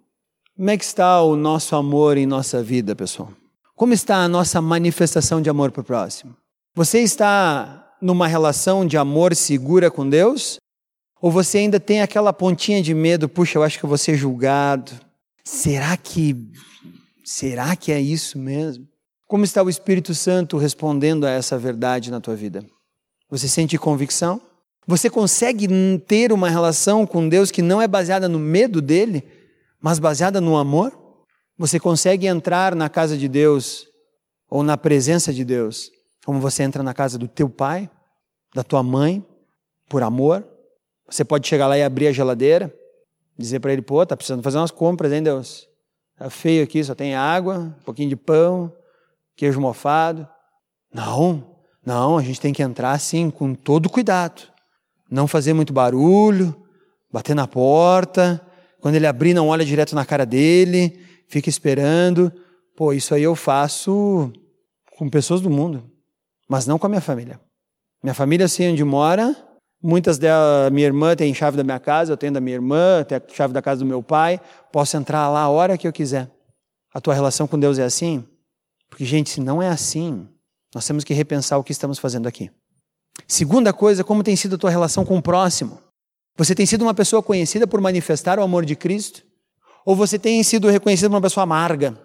Como 0.56 0.70
é 0.70 0.78
que 0.78 0.84
está 0.84 1.22
o 1.22 1.36
nosso 1.36 1.76
amor 1.76 2.18
em 2.18 2.26
nossa 2.26 2.62
vida, 2.62 2.96
pessoal? 2.96 3.32
Como 3.76 3.94
está 3.94 4.18
a 4.18 4.28
nossa 4.28 4.62
manifestação 4.62 5.42
de 5.42 5.50
amor 5.50 5.72
para 5.72 5.82
o 5.82 5.84
próximo? 5.84 6.36
Você 6.76 7.00
está 7.00 7.96
numa 8.02 8.28
relação 8.28 8.86
de 8.86 8.98
amor 8.98 9.36
segura 9.36 9.90
com 9.90 10.08
Deus? 10.08 10.58
Ou 11.22 11.32
você 11.32 11.60
ainda 11.60 11.80
tem 11.80 12.02
aquela 12.02 12.34
pontinha 12.34 12.82
de 12.82 12.94
medo, 12.94 13.30
puxa, 13.30 13.58
eu 13.58 13.64
acho 13.64 13.80
que 13.80 13.86
eu 13.86 13.90
vou 13.90 13.98
ser 13.98 14.16
julgado. 14.16 14.92
Será 15.44 15.96
que 15.98 16.36
será 17.24 17.76
que 17.76 17.92
é 17.92 18.00
isso 18.00 18.38
mesmo? 18.38 18.88
Como 19.28 19.44
está 19.44 19.64
o 19.64 19.70
Espírito 19.70 20.14
Santo 20.14 20.58
respondendo 20.58 21.26
a 21.26 21.32
essa 21.32 21.58
verdade 21.58 22.12
na 22.12 22.20
tua 22.20 22.36
vida? 22.36 22.64
Você 23.30 23.48
sente 23.48 23.78
convicção? 23.78 24.42
Você 24.86 25.10
consegue 25.10 25.68
ter 26.00 26.32
uma 26.32 26.50
relação 26.50 27.06
com 27.06 27.28
Deus 27.28 27.52
que 27.52 27.62
não 27.62 27.82
é 27.82 27.88
baseada 27.88 28.28
no 28.28 28.40
medo 28.40 28.82
dele, 28.82 29.24
mas 29.80 30.00
baseada 30.00 30.42
no 30.42 30.58
amor? 30.58 30.92
Você 31.58 31.80
consegue 31.80 32.28
entrar 32.28 32.76
na 32.76 32.90
casa 32.90 33.18
de 33.18 33.28
Deus 33.28 33.88
ou 34.50 34.64
na 34.64 34.78
presença 34.78 35.32
de 35.34 35.46
Deus 35.46 35.92
como 36.26 36.40
você 36.40 36.64
entra 36.64 36.82
na 36.82 36.94
casa 36.94 37.18
do 37.18 37.28
teu 37.28 37.50
pai, 37.50 37.90
da 38.54 38.64
tua 38.64 38.82
mãe, 38.82 39.26
por 39.90 40.04
amor. 40.04 40.48
Você 41.08 41.24
pode 41.24 41.48
chegar 41.48 41.68
lá 41.68 41.78
e 41.78 41.84
abrir 41.84 42.08
a 42.08 42.12
geladeira, 42.12 42.74
dizer 43.38 43.60
para 43.60 43.74
ele: 43.74 43.82
pô, 43.82 44.06
tá 44.06 44.16
precisando 44.16 44.44
fazer 44.44 44.58
umas 44.58 44.72
compras, 44.72 45.12
hein, 45.12 45.22
Deus? 45.22 45.68
Tá 46.18 46.30
feio 46.30 46.64
aqui, 46.64 46.84
só 46.84 46.96
tem 46.96 47.16
água, 47.16 47.76
um 47.80 47.84
pouquinho 47.84 48.10
de 48.10 48.16
pão, 48.16 48.72
queijo 49.36 49.60
mofado. 49.60 50.28
Não, 50.94 51.56
não, 51.86 52.18
a 52.18 52.22
gente 52.22 52.40
tem 52.40 52.54
que 52.54 52.64
entrar 52.64 52.92
assim, 52.92 53.30
com 53.30 53.54
todo 53.54 53.90
cuidado. 53.90 54.53
Não 55.14 55.28
fazer 55.28 55.54
muito 55.54 55.72
barulho, 55.72 56.56
bater 57.12 57.36
na 57.36 57.48
porta. 57.48 58.42
Quando 58.82 58.96
ele 58.96 59.08
abrir, 59.08 59.34
não 59.34 59.48
olha 59.48 59.64
direto 59.64 59.96
na 59.96 60.06
cara 60.06 60.26
dele, 60.26 61.00
fica 61.28 61.50
esperando. 61.50 62.32
Pô, 62.76 62.92
isso 62.92 63.14
aí 63.14 63.24
eu 63.24 63.36
faço 63.36 64.32
com 64.98 65.10
pessoas 65.10 65.40
do 65.40 65.50
mundo 65.50 65.94
mas 66.54 66.68
não 66.68 66.78
com 66.78 66.86
a 66.86 66.90
minha 66.90 67.02
família. 67.02 67.40
Minha 68.04 68.14
família, 68.14 68.48
sei 68.48 68.72
onde 68.72 68.84
mora, 68.84 69.36
muitas 69.82 70.18
delas, 70.18 70.72
minha 70.72 70.86
irmã 70.86 71.16
tem 71.16 71.34
chave 71.34 71.58
da 71.58 71.64
minha 71.64 71.80
casa, 71.80 72.14
eu 72.14 72.18
tenho 72.18 72.34
da 72.34 72.42
minha 72.42 72.56
irmã, 72.56 73.04
tenho 73.04 73.20
a 73.20 73.34
chave 73.34 73.54
da 73.54 73.62
casa 73.62 73.80
do 73.80 73.86
meu 73.88 74.04
pai, 74.04 74.40
posso 74.72 74.96
entrar 74.98 75.30
lá 75.30 75.42
a 75.42 75.50
hora 75.50 75.78
que 75.78 75.88
eu 75.88 75.94
quiser. 75.94 76.30
A 76.94 77.02
tua 77.02 77.14
relação 77.14 77.48
com 77.48 77.58
Deus 77.58 77.80
é 77.80 77.84
assim? 77.84 78.24
Porque, 78.90 79.04
gente, 79.04 79.32
se 79.32 79.42
não 79.42 79.62
é 79.64 79.70
assim, 79.70 80.28
nós 80.76 80.86
temos 80.86 81.04
que 81.04 81.14
repensar 81.14 81.58
o 81.58 81.64
que 81.64 81.72
estamos 81.72 81.98
fazendo 81.98 82.28
aqui. 82.28 82.52
Segunda 83.28 83.72
coisa, 83.72 84.04
como 84.04 84.24
tem 84.24 84.36
sido 84.36 84.56
a 84.56 84.58
tua 84.58 84.70
relação 84.70 85.06
com 85.06 85.18
o 85.18 85.22
próximo? 85.22 85.80
Você 86.38 86.56
tem 86.56 86.66
sido 86.66 86.82
uma 86.82 86.94
pessoa 86.94 87.22
conhecida 87.22 87.68
por 87.68 87.80
manifestar 87.80 88.40
o 88.40 88.44
amor 88.44 88.66
de 88.66 88.76
Cristo? 88.76 89.24
Ou 89.86 89.96
você 89.96 90.18
tem 90.18 90.42
sido 90.44 90.70
reconhecido 90.70 91.08
como 91.08 91.18
uma 91.18 91.22
pessoa 91.22 91.44
amarga? 91.44 92.00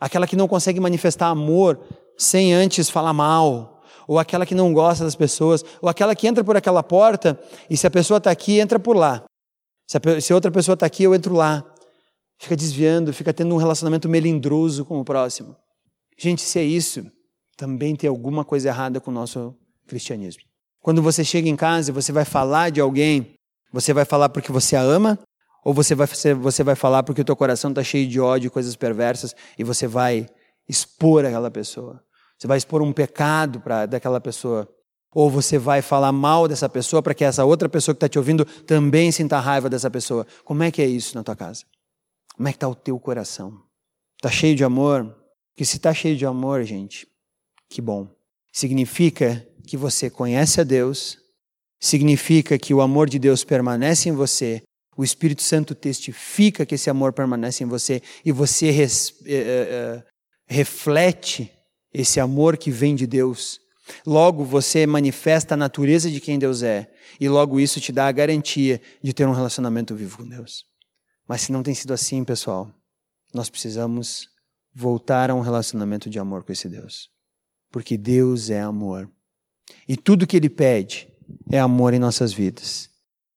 Aquela 0.00 0.26
que 0.26 0.36
não 0.36 0.48
consegue 0.48 0.80
manifestar 0.80 1.28
amor 1.28 1.80
sem 2.18 2.52
antes 2.52 2.90
falar 2.90 3.12
mal, 3.12 3.82
ou 4.06 4.18
aquela 4.18 4.44
que 4.44 4.54
não 4.54 4.72
gosta 4.72 5.04
das 5.04 5.14
pessoas, 5.14 5.64
ou 5.80 5.88
aquela 5.88 6.14
que 6.14 6.26
entra 6.26 6.42
por 6.42 6.56
aquela 6.56 6.82
porta 6.82 7.40
e 7.70 7.76
se 7.76 7.86
a 7.86 7.90
pessoa 7.90 8.18
está 8.18 8.30
aqui, 8.30 8.60
entra 8.60 8.78
por 8.78 8.96
lá. 8.96 9.24
Se, 9.88 9.98
a, 9.98 10.20
se 10.20 10.32
outra 10.34 10.50
pessoa 10.50 10.74
está 10.74 10.86
aqui, 10.86 11.04
eu 11.04 11.14
entro 11.14 11.34
lá. 11.34 11.64
Fica 12.38 12.56
desviando, 12.56 13.12
fica 13.12 13.32
tendo 13.32 13.54
um 13.54 13.58
relacionamento 13.58 14.08
melindroso 14.08 14.84
com 14.84 15.00
o 15.00 15.04
próximo. 15.04 15.56
Gente, 16.18 16.42
se 16.42 16.58
é 16.58 16.64
isso, 16.64 17.04
também 17.56 17.94
tem 17.94 18.08
alguma 18.08 18.44
coisa 18.44 18.68
errada 18.68 19.00
com 19.00 19.10
o 19.10 19.14
nosso 19.14 19.54
cristianismo. 19.86 20.42
Quando 20.80 21.02
você 21.02 21.24
chega 21.24 21.48
em 21.48 21.56
casa 21.56 21.90
e 21.90 21.94
você 21.94 22.12
vai 22.12 22.24
falar 22.24 22.70
de 22.70 22.80
alguém, 22.80 23.34
você 23.72 23.92
vai 23.92 24.04
falar 24.04 24.28
porque 24.28 24.52
você 24.52 24.76
a 24.76 24.82
ama, 24.82 25.18
ou 25.64 25.72
você 25.72 25.94
vai, 25.94 26.06
você 26.06 26.62
vai 26.62 26.74
falar 26.74 27.02
porque 27.02 27.22
o 27.22 27.24
teu 27.24 27.34
coração 27.34 27.70
está 27.70 27.82
cheio 27.82 28.06
de 28.06 28.20
ódio 28.20 28.50
coisas 28.50 28.76
perversas 28.76 29.34
e 29.58 29.64
você 29.64 29.86
vai 29.86 30.26
expor 30.68 31.24
aquela 31.24 31.50
pessoa. 31.50 32.04
Você 32.38 32.46
vai 32.46 32.58
expor 32.58 32.82
um 32.82 32.92
pecado 32.92 33.60
para 33.60 33.86
daquela 33.86 34.20
pessoa. 34.20 34.68
Ou 35.10 35.30
você 35.30 35.56
vai 35.56 35.80
falar 35.80 36.12
mal 36.12 36.46
dessa 36.48 36.68
pessoa 36.68 37.00
para 37.00 37.14
que 37.14 37.24
essa 37.24 37.44
outra 37.44 37.68
pessoa 37.68 37.94
que 37.94 37.98
está 37.98 38.08
te 38.08 38.18
ouvindo 38.18 38.44
também 38.44 39.10
sinta 39.10 39.38
raiva 39.38 39.70
dessa 39.70 39.90
pessoa. 39.90 40.26
Como 40.44 40.62
é 40.62 40.70
que 40.70 40.82
é 40.82 40.86
isso 40.86 41.16
na 41.16 41.22
tua 41.22 41.36
casa? 41.36 41.64
Como 42.36 42.48
é 42.48 42.52
que 42.52 42.56
está 42.56 42.68
o 42.68 42.74
teu 42.74 42.98
coração? 42.98 43.62
Está 44.16 44.28
cheio 44.28 44.56
de 44.56 44.64
amor? 44.64 45.16
Que 45.56 45.64
se 45.64 45.76
está 45.76 45.94
cheio 45.94 46.16
de 46.16 46.26
amor, 46.26 46.64
gente, 46.64 47.06
que 47.70 47.80
bom. 47.80 48.08
Significa 48.54 49.46
que 49.66 49.76
você 49.76 50.08
conhece 50.08 50.60
a 50.60 50.64
Deus, 50.64 51.18
significa 51.80 52.58
que 52.58 52.72
o 52.72 52.80
amor 52.80 53.08
de 53.10 53.18
Deus 53.18 53.44
permanece 53.44 54.08
em 54.08 54.12
você, 54.12 54.62
o 54.96 55.02
Espírito 55.02 55.42
Santo 55.42 55.74
testifica 55.74 56.64
que 56.64 56.76
esse 56.76 56.88
amor 56.88 57.12
permanece 57.12 57.64
em 57.64 57.66
você 57.66 58.00
e 58.24 58.30
você 58.30 58.70
res, 58.70 59.12
é, 59.26 59.34
é, 59.34 60.04
reflete 60.46 61.50
esse 61.92 62.20
amor 62.20 62.56
que 62.56 62.70
vem 62.70 62.94
de 62.94 63.06
Deus 63.06 63.60
Logo, 64.06 64.44
você 64.44 64.86
manifesta 64.86 65.54
a 65.54 65.56
natureza 65.56 66.10
de 66.10 66.20
quem 66.20 66.38
Deus 66.38 66.62
é, 66.62 66.90
e 67.20 67.28
logo 67.28 67.60
isso 67.60 67.80
te 67.80 67.92
dá 67.92 68.08
a 68.08 68.12
garantia 68.12 68.80
de 69.02 69.12
ter 69.12 69.26
um 69.26 69.32
relacionamento 69.32 69.94
vivo 69.94 70.18
com 70.18 70.28
Deus. 70.28 70.64
Mas 71.28 71.42
se 71.42 71.52
não 71.52 71.62
tem 71.62 71.74
sido 71.74 71.92
assim, 71.92 72.24
pessoal, 72.24 72.72
nós 73.32 73.50
precisamos 73.50 74.28
voltar 74.74 75.30
a 75.30 75.34
um 75.34 75.40
relacionamento 75.40 76.08
de 76.08 76.18
amor 76.18 76.44
com 76.44 76.52
esse 76.52 76.68
Deus. 76.68 77.08
Porque 77.74 77.96
Deus 77.96 78.50
é 78.50 78.60
amor. 78.60 79.10
E 79.88 79.96
tudo 79.96 80.28
que 80.28 80.36
Ele 80.36 80.48
pede 80.48 81.08
é 81.50 81.58
amor 81.58 81.92
em 81.92 81.98
nossas 81.98 82.32
vidas. 82.32 82.88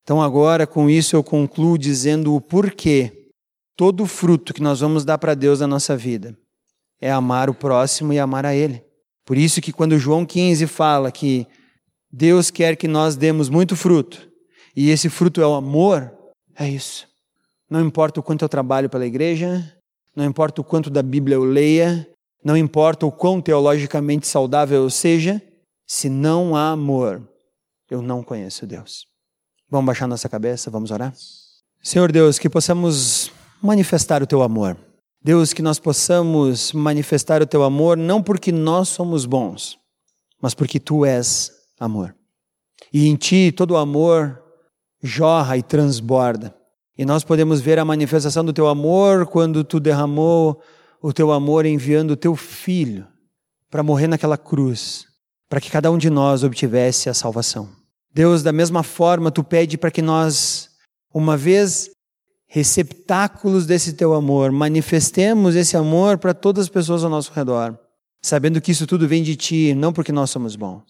Então, 0.04 0.22
agora, 0.22 0.64
com 0.64 0.88
isso, 0.88 1.16
eu 1.16 1.24
concluo 1.24 1.76
dizendo 1.76 2.32
o 2.32 2.40
porquê 2.40 3.30
todo 3.76 4.06
fruto 4.06 4.54
que 4.54 4.62
nós 4.62 4.78
vamos 4.78 5.04
dar 5.04 5.18
para 5.18 5.34
Deus 5.34 5.58
na 5.58 5.66
nossa 5.66 5.96
vida 5.96 6.38
é 7.00 7.10
amar 7.10 7.50
o 7.50 7.54
próximo 7.54 8.12
e 8.12 8.18
amar 8.20 8.46
a 8.46 8.54
Ele. 8.54 8.80
Por 9.24 9.36
isso 9.36 9.60
que 9.60 9.72
quando 9.72 9.98
João 9.98 10.24
15 10.24 10.68
fala 10.68 11.10
que 11.10 11.44
Deus 12.08 12.48
quer 12.48 12.76
que 12.76 12.86
nós 12.86 13.16
demos 13.16 13.48
muito 13.48 13.74
fruto, 13.74 14.30
e 14.76 14.90
esse 14.90 15.08
fruto 15.08 15.42
é 15.42 15.46
o 15.48 15.54
amor, 15.54 16.16
é 16.54 16.68
isso. 16.68 17.08
Não 17.68 17.84
importa 17.84 18.20
o 18.20 18.22
quanto 18.22 18.44
eu 18.44 18.48
trabalho 18.48 18.88
pela 18.88 19.04
igreja, 19.04 19.76
não 20.14 20.24
importa 20.24 20.60
o 20.60 20.64
quanto 20.64 20.90
da 20.90 21.02
Bíblia 21.02 21.34
eu 21.34 21.42
leia, 21.42 22.08
não 22.48 22.56
importa 22.56 23.04
o 23.04 23.12
quão 23.12 23.42
teologicamente 23.42 24.26
saudável 24.26 24.84
eu 24.84 24.88
seja, 24.88 25.42
se 25.86 26.08
não 26.08 26.56
há 26.56 26.70
amor, 26.70 27.22
eu 27.90 28.00
não 28.00 28.22
conheço 28.22 28.66
Deus. 28.66 29.04
Vamos 29.70 29.84
baixar 29.84 30.06
nossa 30.06 30.30
cabeça, 30.30 30.70
vamos 30.70 30.90
orar? 30.90 31.12
Senhor 31.82 32.10
Deus, 32.10 32.38
que 32.38 32.48
possamos 32.48 33.30
manifestar 33.62 34.22
o 34.22 34.26
teu 34.26 34.42
amor. 34.42 34.78
Deus, 35.22 35.52
que 35.52 35.60
nós 35.60 35.78
possamos 35.78 36.72
manifestar 36.72 37.42
o 37.42 37.46
teu 37.46 37.62
amor 37.62 37.98
não 37.98 38.22
porque 38.22 38.50
nós 38.50 38.88
somos 38.88 39.26
bons, 39.26 39.78
mas 40.40 40.54
porque 40.54 40.80
tu 40.80 41.04
és 41.04 41.52
amor. 41.78 42.16
E 42.90 43.08
em 43.08 43.14
ti 43.14 43.52
todo 43.52 43.72
o 43.72 43.76
amor 43.76 44.42
jorra 45.02 45.58
e 45.58 45.62
transborda. 45.62 46.56
E 46.96 47.04
nós 47.04 47.22
podemos 47.24 47.60
ver 47.60 47.78
a 47.78 47.84
manifestação 47.84 48.42
do 48.42 48.54
teu 48.54 48.68
amor 48.68 49.26
quando 49.26 49.62
tu 49.62 49.78
derramou 49.78 50.58
o 51.02 51.12
teu 51.12 51.32
amor 51.32 51.64
enviando 51.64 52.12
o 52.12 52.16
teu 52.16 52.34
filho 52.34 53.06
para 53.70 53.82
morrer 53.82 54.06
naquela 54.06 54.36
cruz, 54.36 55.06
para 55.48 55.60
que 55.60 55.70
cada 55.70 55.90
um 55.90 55.98
de 55.98 56.10
nós 56.10 56.42
obtivesse 56.42 57.08
a 57.08 57.14
salvação. 57.14 57.68
Deus, 58.12 58.42
da 58.42 58.52
mesma 58.52 58.82
forma, 58.82 59.30
tu 59.30 59.44
pede 59.44 59.76
para 59.78 59.90
que 59.90 60.02
nós, 60.02 60.70
uma 61.12 61.36
vez 61.36 61.90
receptáculos 62.46 63.66
desse 63.66 63.92
teu 63.92 64.14
amor, 64.14 64.50
manifestemos 64.50 65.54
esse 65.54 65.76
amor 65.76 66.18
para 66.18 66.32
todas 66.32 66.64
as 66.64 66.68
pessoas 66.68 67.04
ao 67.04 67.10
nosso 67.10 67.32
redor, 67.32 67.78
sabendo 68.22 68.60
que 68.60 68.72
isso 68.72 68.86
tudo 68.86 69.06
vem 69.06 69.22
de 69.22 69.36
ti, 69.36 69.74
não 69.74 69.92
porque 69.92 70.10
nós 70.10 70.30
somos 70.30 70.56
bons. 70.56 70.82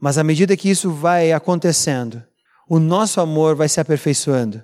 Mas 0.00 0.16
à 0.16 0.24
medida 0.24 0.56
que 0.56 0.70
isso 0.70 0.90
vai 0.90 1.32
acontecendo, 1.32 2.22
o 2.68 2.78
nosso 2.78 3.20
amor 3.20 3.54
vai 3.54 3.68
se 3.68 3.80
aperfeiçoando 3.80 4.62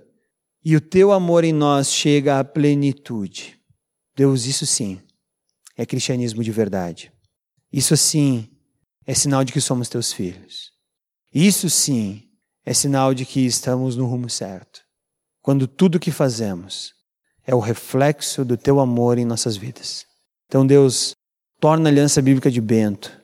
e 0.65 0.77
o 0.77 0.81
teu 0.81 1.13
amor 1.13 1.45
em 1.45 1.53
nós 1.53 1.93
chega 1.93 2.39
à 2.39 2.45
plenitude. 2.45 3.58
Deus, 4.19 4.47
isso 4.47 4.67
sim 4.67 5.01
é 5.77 5.87
cristianismo 5.87 6.43
de 6.43 6.51
verdade. 6.51 7.13
Isso 7.73 7.97
sim 7.97 8.49
é 9.07 9.15
sinal 9.15 9.45
de 9.45 9.53
que 9.53 9.61
somos 9.61 9.89
teus 9.89 10.13
filhos. 10.13 10.73
Isso 11.33 11.71
sim 11.71 12.25
é 12.67 12.75
sinal 12.75 13.15
de 13.15 13.25
que 13.25 13.47
estamos 13.47 13.95
no 13.95 14.07
rumo 14.07 14.29
certo 14.29 14.81
quando 15.41 15.69
tudo 15.69 15.95
o 15.95 16.01
que 16.01 16.11
fazemos 16.11 16.93
é 17.47 17.55
o 17.55 17.61
reflexo 17.61 18.45
do 18.45 18.57
teu 18.57 18.81
amor 18.81 19.19
em 19.19 19.25
nossas 19.25 19.57
vidas. 19.57 20.05
Então, 20.47 20.67
Deus, 20.67 21.15
torna 21.61 21.89
a 21.89 21.93
Aliança 21.93 22.21
Bíblica 22.21 22.51
de 22.51 22.61
Bento 22.61 23.17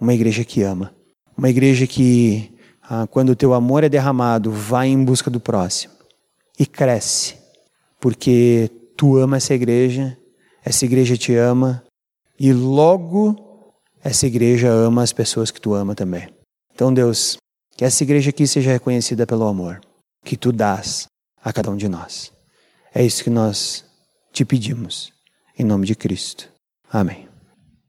uma 0.00 0.14
igreja 0.14 0.42
que 0.42 0.62
ama, 0.62 0.94
uma 1.36 1.50
igreja 1.50 1.86
que, 1.86 2.50
ah, 2.82 3.06
quando 3.06 3.28
o 3.28 3.36
teu 3.36 3.52
amor 3.52 3.84
é 3.84 3.90
derramado, 3.90 4.50
vai 4.50 4.88
em 4.88 5.04
busca 5.04 5.30
do 5.30 5.38
próximo 5.38 5.92
e 6.58 6.64
cresce, 6.64 7.36
porque 8.00 8.70
tu 8.96 9.16
ama 9.16 9.36
essa 9.36 9.54
igreja, 9.54 10.18
essa 10.70 10.84
igreja 10.84 11.16
te 11.16 11.34
ama 11.34 11.82
e 12.38 12.52
logo 12.52 13.74
essa 14.02 14.24
igreja 14.24 14.70
ama 14.70 15.02
as 15.02 15.12
pessoas 15.12 15.50
que 15.50 15.60
tu 15.60 15.74
ama 15.74 15.96
também. 15.96 16.32
Então, 16.72 16.94
Deus, 16.94 17.36
que 17.76 17.84
essa 17.84 18.04
igreja 18.04 18.30
aqui 18.30 18.46
seja 18.46 18.70
reconhecida 18.70 19.26
pelo 19.26 19.46
amor 19.46 19.80
que 20.24 20.36
tu 20.36 20.52
dás 20.52 21.08
a 21.42 21.52
cada 21.52 21.72
um 21.72 21.76
de 21.76 21.88
nós. 21.88 22.32
É 22.94 23.04
isso 23.04 23.24
que 23.24 23.30
nós 23.30 23.84
te 24.32 24.44
pedimos, 24.44 25.12
em 25.58 25.64
nome 25.64 25.86
de 25.86 25.96
Cristo. 25.96 26.48
Amém. 26.88 27.29